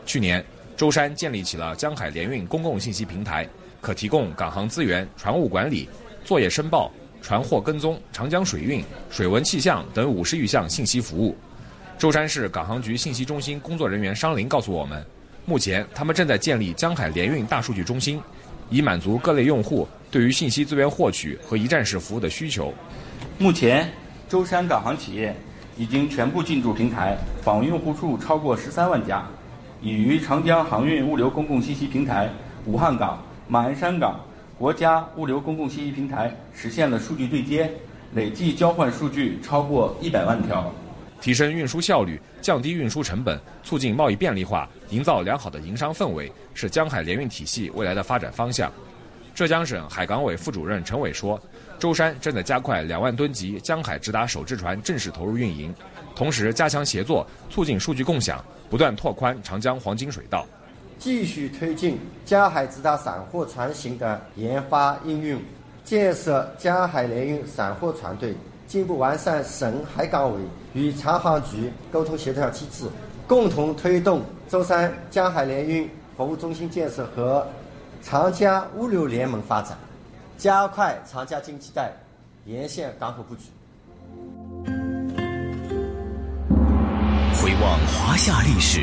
[0.06, 0.42] 去年，
[0.78, 3.46] 舟山建立起了江海联运公共信息平台，
[3.80, 5.88] 可提供港航资源、船务管理、
[6.24, 6.90] 作业申报、
[7.22, 11.36] 船货跟踪、长江水运、水文气象等五十余项信息服务。
[11.96, 15.04] 舟山市港航局信息中心工作人员商林告诉我们，
[15.44, 18.20] 目前他们正在建立江海联运大数据中心，
[18.70, 22.72] 以满足各类用户对于信息资源获取和一站式服务的需求。
[23.36, 23.90] 目前，
[24.28, 25.34] 舟山港航企业
[25.76, 29.26] 已经全部进驻平台，访问用户数超过十三万家，
[29.80, 32.30] 已于长江航运物流公共信息平台、
[32.64, 34.20] 武汉港、马鞍山港
[34.58, 37.70] 国家物流公共信息平台实现了数据对接，
[38.12, 40.70] 累计交换数据超过一百万条。
[41.18, 48.70] 提升运输效率，降低运输成本，促进贸易便利化，营造良好的营商氛围，是江海联运体系未来的发展方向。
[49.34, 51.40] 浙江省海港委副主任陈伟说
[51.78, 55.74] ：“舟山正在加快两万吨级江海直达首制船正式投入运营，
[56.14, 60.46] 同时加强协作，促进数据共享，不断拓宽长江黄金水道，
[60.98, 65.40] 继续推进江海直达散货船型的研发应用，
[65.84, 68.34] 建设江海联运散货船队。”
[68.68, 70.38] 进一步完善省海港委
[70.74, 72.84] 与长航局沟通协调机制，
[73.26, 77.46] 共同推动舟山江海联运服务中心建设和
[78.02, 79.70] 长江物流联盟发展，
[80.36, 81.90] 加快长江经济带
[82.44, 83.44] 沿线港口布局。
[87.40, 88.82] 回望华夏历史，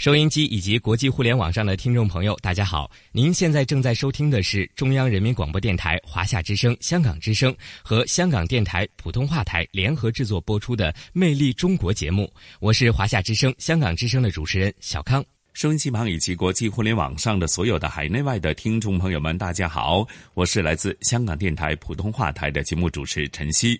[0.00, 2.90] 收音机以及国际互联网上的听众朋友，大家好！
[3.12, 12.32] 您现在正在收听的是中央人民广播电台华夏之声、香港之声和香港电台普通话台联合制作播出的《魅力中国》节目。
[12.60, 15.22] 我是华夏之声、香港之声的主持人小康。
[15.52, 20.08] 收音机旁以及国际互联网上的所有的海内外的听众朋友们，大家好！
[20.32, 23.78] 我是来自香港电台普通话台的节目主持陈曦。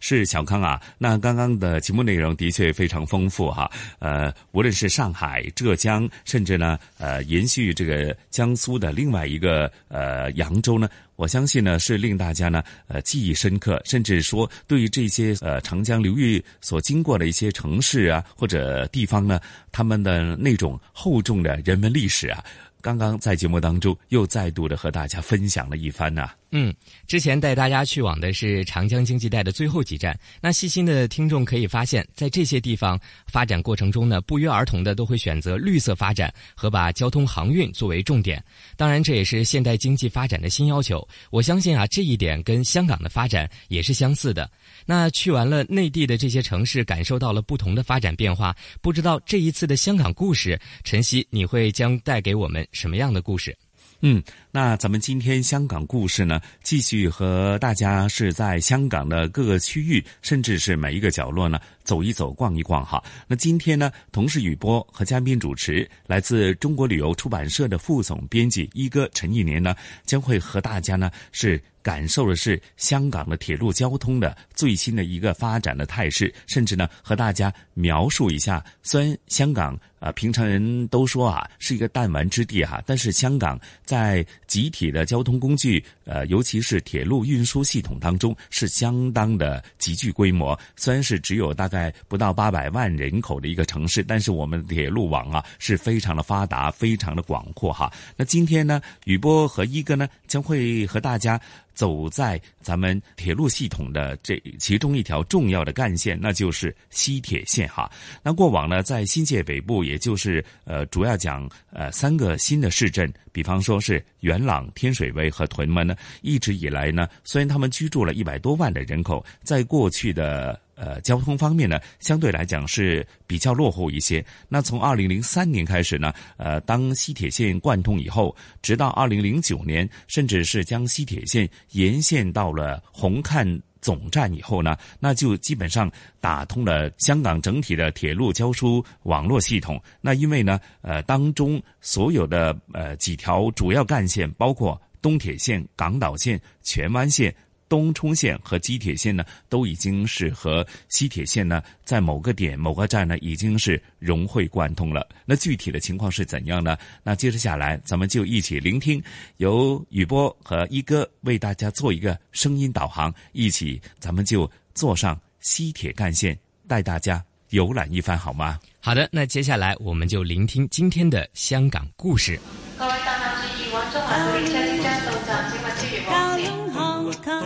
[0.00, 22.44] 是小康啊，那刚刚的节目内容的确非常丰富哈，呃，无论是上海、浙江，甚至呢，呃，延续这个江苏的另外一个呃扬州呢，我相信呢是令大家呢呃记忆深刻，甚至说对于这些呃长江流域所经过的一些城市啊或者地方呢，他们的那种厚重的人文历史啊。
[22.82, 26.30] 刚刚在节目当中又再度的和大家分享了一番呢。
[26.52, 26.74] 嗯，
[27.06, 30.18] 之前带大家去往的是长江经济带的最后几站。
[30.40, 38.42] 那细心的听众可以发现，在这些地方发展过程中呢，不约而同的都会选择绿色发展和把交通航运作为重点。
[38.76, 41.06] 当然，这也是现代经济发展的新要求。
[41.30, 44.50] 我相信啊，这一点跟香港的发展也是相似的。
[44.84, 48.56] 那去完了内地的这些城市，感受到了不同的发展变化。
[48.80, 53.56] 不知道这一次的香港故事，晨曦你会将带给我们什么样的故事？
[54.02, 63.02] 嗯，那咱们今天香港故事呢，继续和大家是在香港的各个区域，甚至是每一个角落呢，走一走、逛一逛哈。
[63.26, 69.74] 那今天呢，同事雨波和嘉宾主持，来自中国旅游出版社的副总编辑一哥陈一年呢，
[70.04, 71.60] 将会和大家呢是。
[71.82, 78.62] 感受的是香港的铁路交通的最新的一个发展的态势，甚至呢和大家描述一下。
[78.82, 90.58] 虽然香港啊，平常人都说啊是一个弹丸之地哈，但是香港在集体的交通工具，呃，尤其是铁路运输系统当中是相当的极具规模。
[90.74, 97.92] 虽然是只有大概不到八百万人口的一个城市，但是我们铁路网啊是非常的发达，非常的广阔哈。
[98.16, 101.40] 那今天呢，宇波和一哥呢将会和大家。
[101.74, 107.90] 走在咱们铁路系统的这其中一条重要的干线，那就是西铁线哈。
[108.22, 120.60] 那过往呢，在新界北部，也就是呃，主要讲呃三个新的市镇，比方说是元朗、天水围和屯门呢，一直以来呢，虽然他们居住了一百多万的人口，在过去的。
[120.80, 124.24] 呃，交通方面呢，相对来讲是比较落后一些。
[124.48, 139.78] 那从二零零三年开始呢，呃，当西铁线贯通以后，直到二零零九年，甚至是将西铁线沿线到了红磡总站以后呢，那就基本上打通了香港整体的铁路交输网络系统。
[140.00, 147.34] 那因为呢，呃，当中所有的呃几条主要干线，包括东铁线、港岛线、荃湾线。
[147.70, 155.08] 东冲线和机铁线呢，都已经是和西铁线呢，在某个点、某个站呢，已经是融会贯通了。
[155.24, 156.76] 那具体的情况是怎样呢？
[157.04, 159.00] 那接着下来，咱们就一起聆听
[159.36, 168.58] 由雨波和一哥为大家做一个声音导航，一起咱们就坐上西铁干线，带大家游览一番，好吗？
[168.80, 172.40] 好的，那接下来我们就聆听今天的香港故事。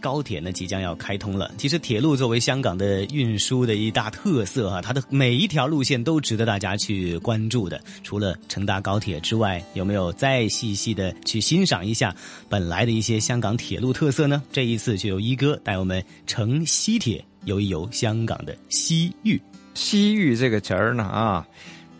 [0.00, 1.52] 高铁呢即将要开通了。
[1.58, 7.80] 其实铁路作为香港的运输的一大特色哈，它的每一条路线都值得大家去关注的。
[8.02, 12.14] 除了乘搭高铁之外，有没有再细细的去欣赏一下
[12.48, 14.42] 本来的一些香港铁路特色呢？
[14.50, 19.40] 这一次就由一哥带我们乘西铁游一游香港的西域。
[19.74, 21.46] 西域这个词儿呢啊，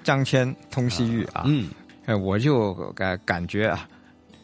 [0.03, 1.69] 张骞通西域啊，嗯，
[2.23, 3.87] 我就感感觉啊。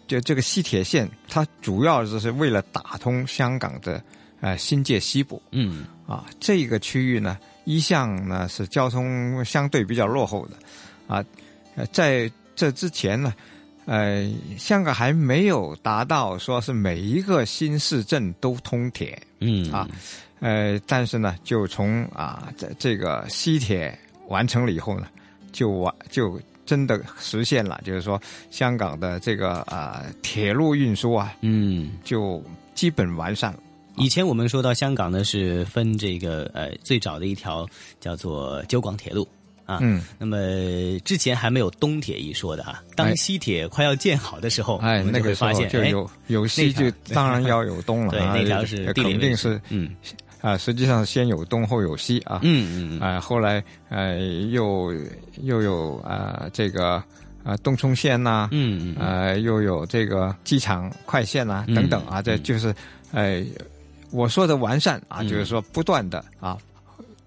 [0.07, 4.03] 就这个西铁线，它主要就是为了打通香港的
[4.41, 5.43] 呃新界西部。
[5.51, 10.57] 嗯，啊，这个区域呢，一向呢是交通相对比较落后的，
[11.15, 11.25] 啊，
[11.93, 13.35] 在这之前呢，
[13.85, 19.21] 呃，香港还没有达到说是每一个新市镇都通铁。
[19.41, 19.89] 嗯，啊，
[20.41, 23.99] 呃，但是呢，就从啊这这个西铁
[24.29, 25.09] 完成了以后呢，
[25.53, 26.41] 就完就。
[26.67, 32.43] 真的实现了，就是说，香港的这个呃铁路运输啊，嗯，就
[32.75, 33.61] 基本完善了。
[33.97, 37.67] 以前我们说到香港呢，是分这个呃最早的一条
[37.99, 39.27] 叫做九广铁路，
[39.65, 39.79] 啊。
[39.81, 40.37] 嗯，那么
[41.05, 49.91] 之前还没有东铁一说的哈，当西铁快要建好的时候，哎，那个发现就有有西就当然要有东了， 对，那条是肯定是嗯。
[50.47, 54.17] 啊，实际上先有东后有西啊，嗯嗯嗯，啊，后来呃
[54.51, 54.95] 又
[55.43, 57.03] 又有啊这个
[57.43, 62.73] 啊东冲线呐，嗯嗯，呃又有这个机场快线呐等等啊，这就是
[63.11, 63.43] 呃
[64.13, 66.57] 我说的完善啊，就是说不断的啊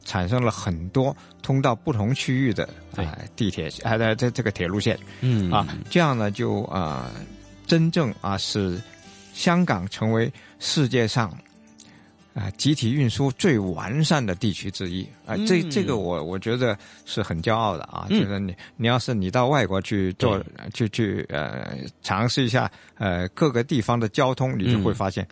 [0.06, 2.64] 产生了很多通到不同区域的
[2.96, 5.52] 啊地铁啊这这个铁路线，嗯。
[5.52, 7.12] 啊这样呢就啊
[7.68, 8.82] 真正啊使
[9.34, 11.38] 香港成为世界上。
[12.40, 18.08] 啊，集体运输最完善的地区之一啊，这这个我我觉得是很骄傲的啊。
[18.10, 20.42] 就是你你要是你到外国去做，
[20.74, 25.28] 去去呃尝试一下呃各个地方的交通，你就会发现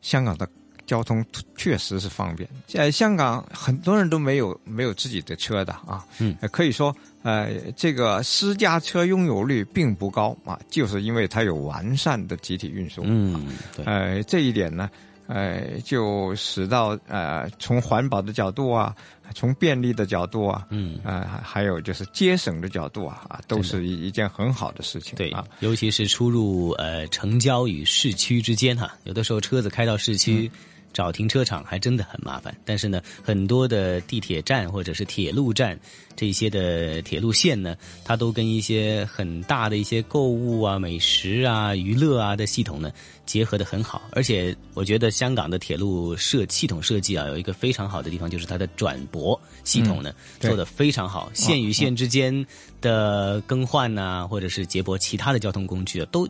[0.00, 0.48] 香港的
[0.86, 1.22] 交通
[1.58, 2.48] 确实是方便。
[2.66, 13.02] 在香港很多人都没有没有自己的车的啊，嗯，可以说呃这个私家车拥有率并不高啊，就是因为它有完善的集体运输。
[13.04, 13.46] 嗯，
[13.76, 14.88] 对，呃这一点呢。
[15.26, 18.94] 呃，就使到呃，从环保的角度啊，
[19.34, 25.14] 从便利的角度啊，嗯，啊，还有就是节省的角度啊，啊，都是一一件很好的事情。
[25.16, 30.50] 对啊，尤其是出入呃城郊与市区之间哈，有的时候车子开到市区。
[30.96, 35.78] 找停车场还真的很麻烦，但是呢，很多的地铁站或者是铁路站，
[36.16, 42.90] 这些的铁路线呢，它都跟一些很大的一些购物啊、美食啊、娱乐啊的系统呢
[43.26, 44.00] 结合的很好。
[44.12, 52.46] 而且我觉得香港的铁路设系统设计啊，有一个非常好的地方，就是它的转驳系统呢做的非常好，线与线之间
[52.80, 56.26] 的更换呐，或者是接驳其他的交通工具啊，都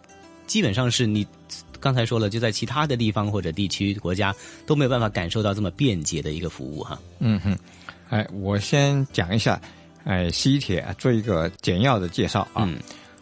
[0.49, 1.25] 基本上是你。
[1.81, 4.35] 刚才说了，就在其他的地方或者地区、国家
[4.67, 6.99] 都没有办法感受到这么便捷的一个服务哈。
[7.19, 7.57] 嗯哼，
[8.09, 9.61] 哎，我先讲一下，
[10.05, 12.65] 哎，西铁做一个简要的介绍啊。
[12.67, 12.79] 嗯，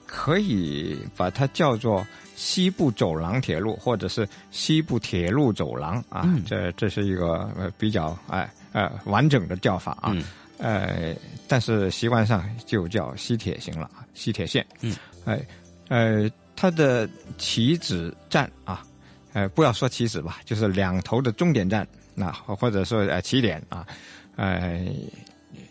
[0.07, 6.23] 可以把它叫做西部走廊铁路，或者是西部铁路走廊啊。
[6.25, 10.13] 嗯，这这是一个比较哎呃完整的叫法啊。
[10.13, 10.25] 嗯，
[10.59, 11.15] 呃，
[11.49, 14.65] 但是习惯上就叫西铁行了，西铁线。
[14.81, 14.95] 嗯，
[15.25, 15.45] 哎，
[15.89, 16.31] 呃。
[16.57, 18.83] 它的起止站啊，
[19.33, 23.87] 呃，不要说起止吧，就是两头的终点站，那或者说呃起点啊，
[24.37, 24.87] 呃，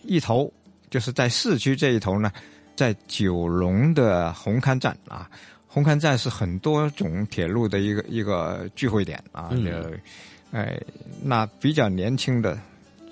[0.03, 0.51] 一头
[0.89, 2.31] 就是在市区这一头呢，
[2.75, 5.29] 在九龙的红磡站啊，
[5.67, 9.91] 红磡站是很多种铁路的一个一个聚会点啊，呃，
[10.51, 10.79] 哎，
[11.23, 12.59] 那比较年轻的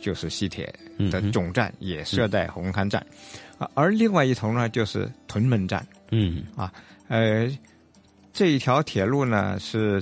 [0.01, 0.71] 就是西铁
[1.09, 3.03] 的总站也设在红磡站，
[3.57, 6.43] 啊，而另外一头呢就是屯门站，嗯。
[6.55, 6.71] 啊。
[7.11, 7.51] 呃，
[8.31, 10.01] 这一条铁路呢是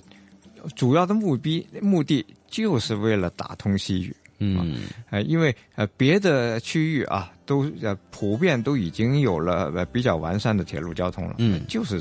[0.75, 4.15] 主要的目的目的就是为了打通西域。
[4.37, 4.77] 嗯，
[5.09, 11.37] 呃，因为呃别的区域啊都呃普遍都已经有了呃比较完善的铁路交通了。
[11.39, 11.99] 嗯，就是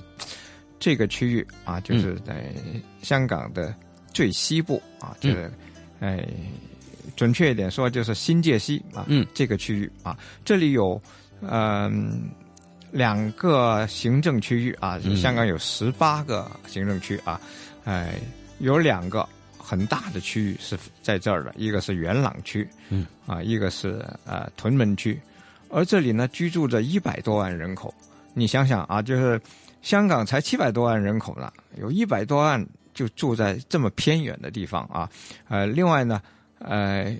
[0.79, 2.53] 这个区域啊，就是在
[3.01, 3.75] 香港的
[4.13, 5.51] 最西部啊，就是
[6.01, 6.29] 哎
[7.17, 11.01] 准确一点说就是新界西啊，嗯，这个区域啊，这里有
[11.41, 12.29] 嗯。
[12.91, 17.41] 两个行政区域啊，香港有十八个行政区啊，
[17.85, 18.15] 哎，
[18.59, 19.29] 有两个
[19.59, 25.21] 很大的区域是在这儿的，一个是元朗区，嗯，啊，一个是呃屯门区，
[25.69, 27.93] 而这里呢居住着一百多万人口，
[28.33, 29.41] 你想想啊，就是
[29.83, 35.09] 香港才七百多万人口呢，有一百多万就住在这么偏远的地方啊，
[35.49, 36.23] 呃，另外呢，
[36.59, 37.15] 呃，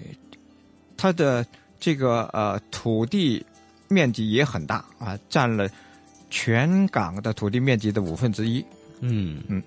[0.97, 1.45] 它的
[1.79, 3.45] 这个呃土地。
[3.89, 5.69] 面积也很大啊，占了
[6.31, 8.65] 全港的土地面积的五分之一。
[9.01, 9.63] 嗯嗯，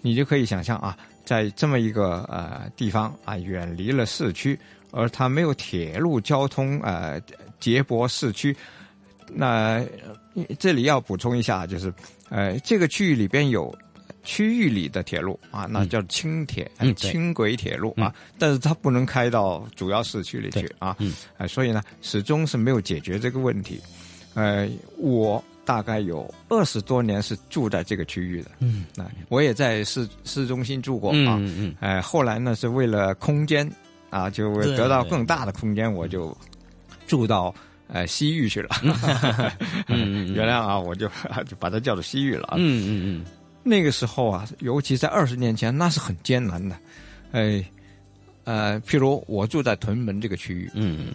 [0.00, 4.58] 你就可以想象啊，在这么一个呃地方啊，远离了市区，
[4.90, 7.20] 而它没有铁路交通呃
[7.60, 8.56] 接驳市区。
[9.32, 9.84] 那
[10.58, 11.92] 这里要补充一下，就是
[12.28, 13.72] 呃这个区域里边有。
[14.26, 20.94] 区域里的铁路啊，那叫轻铁、轻轨铁路啊，但是它不能开到主要市区里去啊，
[21.38, 23.80] 呃，所以呢，始终是没有解决这个问题。
[24.34, 24.68] 呃，
[24.98, 31.54] 我大概有二十多年是住在这个区域的，嗯，那我也在市市中心住过啊，嗯。
[31.56, 33.66] 嗯，呃，后来呢是为了空间
[34.10, 36.36] 啊，就得到更大的空间，我就
[37.06, 37.54] 住到
[37.88, 38.70] 呃西域去了，
[39.88, 41.08] 嗯， 原谅啊，我就
[41.48, 43.24] 就把它叫做西域了，嗯嗯嗯。
[43.68, 46.76] 那个时候啊，尤其在二十年前，那是很艰难的，
[47.32, 47.64] 哎，
[48.44, 51.08] 呃，譬如我住在屯门这个区域，嗯，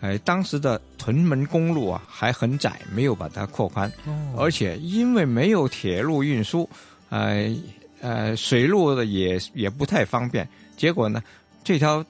[0.00, 3.90] 哎，当时的屯门公路啊还很窄，没有把它扩宽，
[4.36, 6.68] 而且因为没有铁路运输，
[7.08, 7.50] 呃
[8.02, 10.46] 呃，水路的也也不太方便，
[10.76, 11.22] 结果呢，
[11.64, 12.04] 这条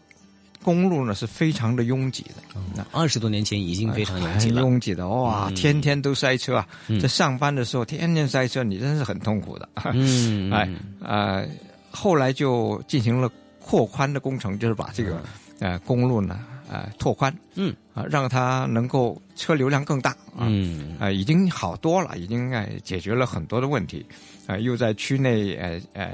[0.64, 2.58] 公路呢是非常的拥挤的。
[2.74, 6.66] 那二十多年前已经非常拥挤了，拥挤的哇，天天都塞车啊！
[7.00, 9.68] 在上班的时候天天塞车，你真是很痛苦的。
[9.92, 10.68] 嗯， 哎
[11.00, 11.46] 呃，
[11.90, 15.22] 后来就进行了扩宽的工程，就是把这个
[15.60, 16.40] 呃公路呢。
[16.66, 24.04] 呃，拓宽，嗯，啊，让它能够车流量更大，嗯，啊，已经好多了，已经哎解决了很多的问题，
[24.48, 26.10] 啊，又在区内呃呃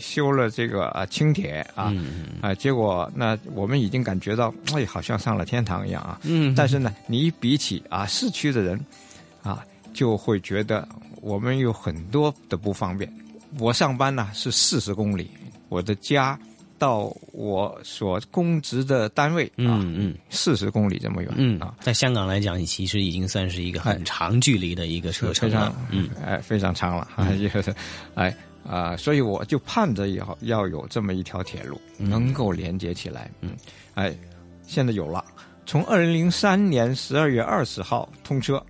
[0.00, 1.92] 修了这个啊轻铁啊，
[2.40, 8.82] 啊，结果那我们已经感觉到哎，好像上了天堂一样啊，嗯，但是呢，你一比起啊市区的人，
[9.42, 10.88] 啊，就会觉得
[11.20, 13.12] 我们有很多的不方便。
[13.58, 15.30] 我上班呢是四十公里，
[15.68, 16.38] 我的家。
[16.82, 27.06] 到我所供职的单位，嗯嗯，四十公里这么远，嗯啊，在香港来讲，其实已经算是一个很长距离的一个车程了，嗯，哎，非常长了，
[27.38, 27.72] 就是，
[28.14, 28.34] 哎
[28.68, 33.50] 啊，所以我就盼着以后要有这么一条铁路能够连接起来，嗯，
[33.94, 34.12] 哎，
[34.66, 35.24] 现在有了，
[35.64, 38.60] 从二零零三年十二月二十号通车，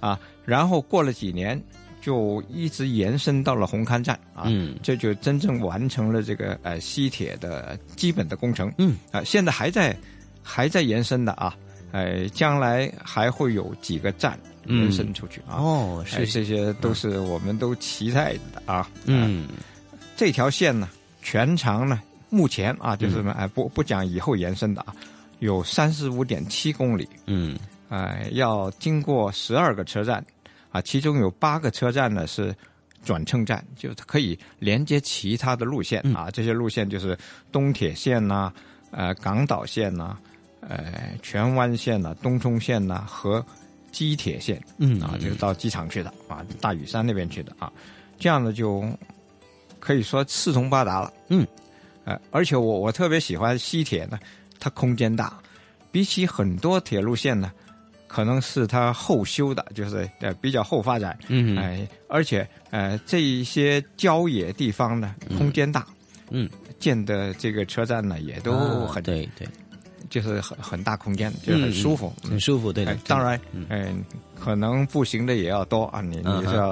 [0.00, 1.62] 啊，然后过了几年。
[2.04, 4.44] 就一直延伸到了红磡站啊，
[4.82, 8.70] 这就真正完成了这个呃西铁的基本的工程。
[8.76, 9.96] 嗯啊，现在还在
[10.42, 11.56] 还在延伸的啊，
[11.92, 15.56] 呃，将来还会有几个站延伸出去啊。
[15.56, 18.86] 哦，是这些都是我们都期待的啊。
[19.06, 19.48] 嗯，
[20.14, 20.86] 这条线呢，
[21.22, 24.94] 全长呢，目前啊，就是哎不不讲以后延伸的啊，
[25.38, 27.08] 有三十五点七公里。
[27.24, 30.22] 嗯，哎，要经过十二个车站。
[30.74, 32.52] 啊，其中有八个车站呢是
[33.04, 36.28] 转乘站，就是可以连接其他的路线啊。
[36.32, 37.16] 这些路线就是
[37.52, 38.52] 东铁线呐、
[38.90, 40.18] 呃港岛线呐、
[40.60, 43.44] 呃荃湾线呐、东冲线呐和
[43.92, 44.60] 机铁线。
[44.78, 47.72] 嗯啊，就是到机场去的啊，大屿山那边去的啊。
[48.18, 48.84] 这样呢就
[49.78, 51.12] 可以说四通八达了。
[51.28, 51.46] 嗯，
[52.04, 54.18] 呃，而且我我特别喜欢西铁呢，
[54.58, 55.38] 它空间大，
[55.92, 57.52] 比起很多铁路线呢。
[58.14, 65.84] 可能是它后修的，就是呃比较后发展，嗯，哎，而且呃这一些郊野地方呢，空间大，
[66.30, 66.48] 嗯，
[66.78, 68.52] 建的这个车站呢也都
[68.86, 69.48] 很对对，
[70.08, 72.96] 就是很很大空间，就很舒服，很舒服，对的。
[73.08, 74.04] 当然，嗯，
[74.38, 76.70] 可能步行的也要多啊，你你是要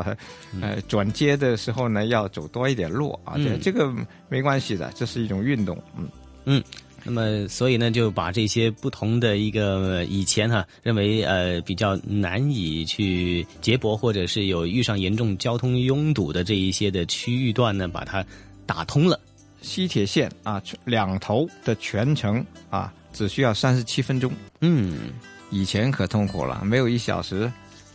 [0.60, 3.92] 呃转接的时候呢要走多一点路啊，这这个
[4.28, 6.08] 没关系的，这是一种运动，嗯。
[6.44, 6.62] 嗯。
[7.04, 18.24] 那么，所以呢，就把这些不同的一个以前哈认为呃比较难以去接驳，或者是有遇上严重交通拥堵的这一些的区域段呢，把它
[18.66, 19.18] 打通了。
[19.60, 24.32] 西铁线啊，两头的全程啊，只需要三十七分钟。
[24.60, 25.12] 嗯，
[25.50, 27.50] 以前可痛苦了，没有一小时。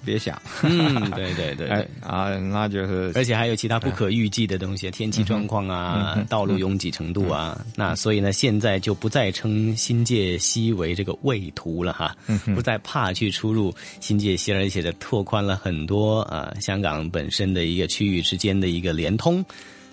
[0.05, 12.15] 别想，嗯，对对 对，哎啊，那就是，而且还有其他不可预计的东西，天气状况啊，道路拥挤程度啊，那所以呢，现在就不再称新界西为这个畏途了哈，
[12.55, 19.43] 不再怕去出入新界西，而且的拓宽了很多啊，香港本身的一个区域之间的一个连通。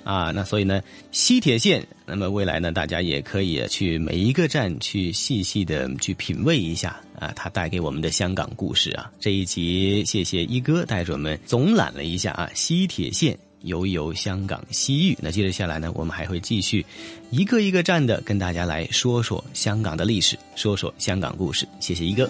[0.05, 9.11] 啊，那所以呢，西铁线，那么未来呢，大家也可以去每一个站去细细的去品味一下啊，它带给我们的香港故事啊。
[9.19, 15.17] 这一集，谢谢一哥带着我们总览了一下啊，西铁线游一游香港西域。
[15.23, 16.85] 那接着下来呢，我们还会继续
[17.31, 21.67] 一个一个站的跟大家来说说香港的历史，说说香港故事。
[21.81, 22.29] 谢谢一哥。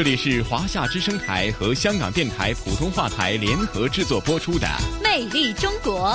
[0.00, 4.66] 这里是华夏之声台和香港电台普通话台联合制作播出的
[5.04, 6.08] 《魅力中国》。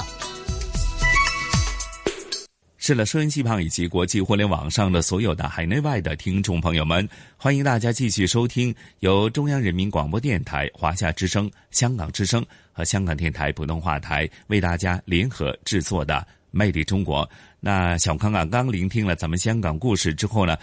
[2.78, 7.08] 是了，收音机旁以及国际互联网上的所有的海内外的听众朋友们，
[7.38, 16.16] 欢迎大家继续收听由中央人民广播电台、华夏之声、香港之声和香港电台普通话台为大家联合制作的
[16.50, 17.24] 《魅力中国》。
[17.60, 20.58] 那小康啊，刚聆听了咱们香港故事之后呢？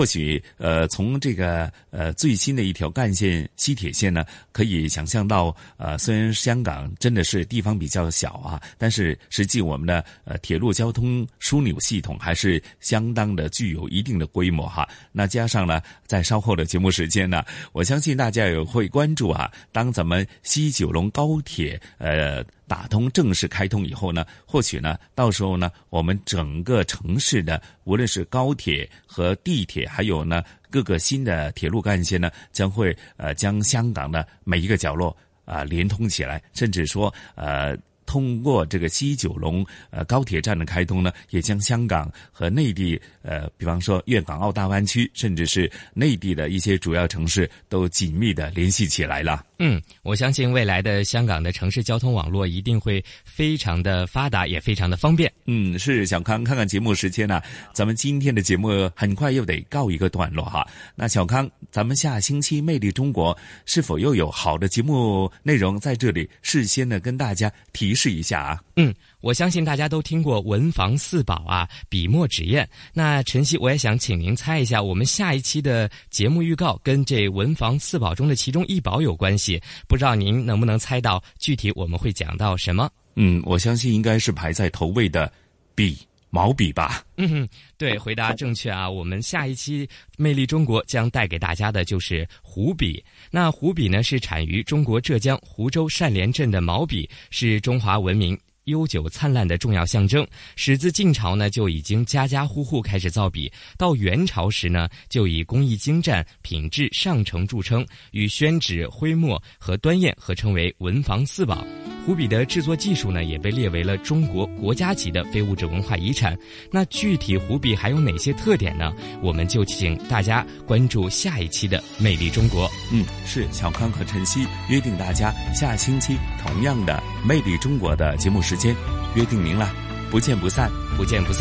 [0.00, 14.88] 或许，呃，从这个呃最新的一条干线西铁线呢，可以想象到，呃，虽然香港真的是地方比较小啊，但是实际我们的呃铁路交通枢纽系统还是相当的具有一定的规模哈。
[15.12, 22.42] 那加上呢，在稍后的节目时间呢，我相信大家也会关注啊，当咱们西九龙高铁呃。
[22.70, 49.44] 打通正式开通以后呢，或许呢，到时候呢，我们整个城市的无论是高铁和地铁，还有呢各个新的铁路干线呢，将会呃将香港的每一个角落啊连通起来，甚至说呃通过这个西九龙呃高铁站的开通呢，也将香港和内地呃，比方说粤港澳大湾区，甚至是内地的一些主要城市都紧密的联系起来了。
[49.62, 55.30] 嗯，我相信未来的香港的城市交通网络一定会非常的发达，也非常的方便。
[55.44, 57.42] 嗯，是小康，看看节目时间呢，
[57.74, 60.66] 咱们今天的节目很快又得告一个段落哈。
[60.94, 63.36] 那小康，咱们下星期《魅力中国》
[63.66, 68.60] 是否又有好的节目内容在这里事先呢跟大家提示一下啊？
[68.76, 68.94] 嗯。
[69.20, 72.68] 我相信大家都听过文房四宝啊，笔墨纸砚。
[72.92, 79.60] 那晨曦，我也想请您猜一下，我们下一期的节目预告跟这文房四宝中的其中一宝有关系。
[79.86, 82.90] 不知道您能不能猜到具体我们会讲到什么？
[83.16, 85.30] 嗯，我相信应该是排在头位的
[85.74, 85.98] 笔，
[86.30, 87.04] 毛笔吧。
[87.16, 88.88] 嗯哼，对，回答正确啊！
[88.88, 93.04] 我们下一期《魅力中国》将带给大家的就是湖笔。
[93.30, 98.38] 那湖笔呢，是产于中国浙江湖州善连镇的毛笔，是中华文明。
[98.64, 111.66] 悠久灿烂的重要象征，始自晋朝呢就已经家家户户开始造笔，到元朝时呢就以工艺精湛、品质上乘著称，与宣纸、徽墨和端砚合称为文房四宝。
[112.10, 116.36] 湖笔的制作技术呢也被列为了中国国家级的非物质文化遗产。
[116.68, 118.92] 那具体湖笔还有哪些特点呢？
[119.22, 122.68] 我们就请大家关注下一期的《魅力中国》。
[122.92, 128.42] 嗯，是小康和晨曦约定大家下星期同样的《魅力中国》的节目。
[128.42, 128.74] 时间
[129.14, 129.72] 约定您了，
[130.10, 131.38] 不见不散，不见不散。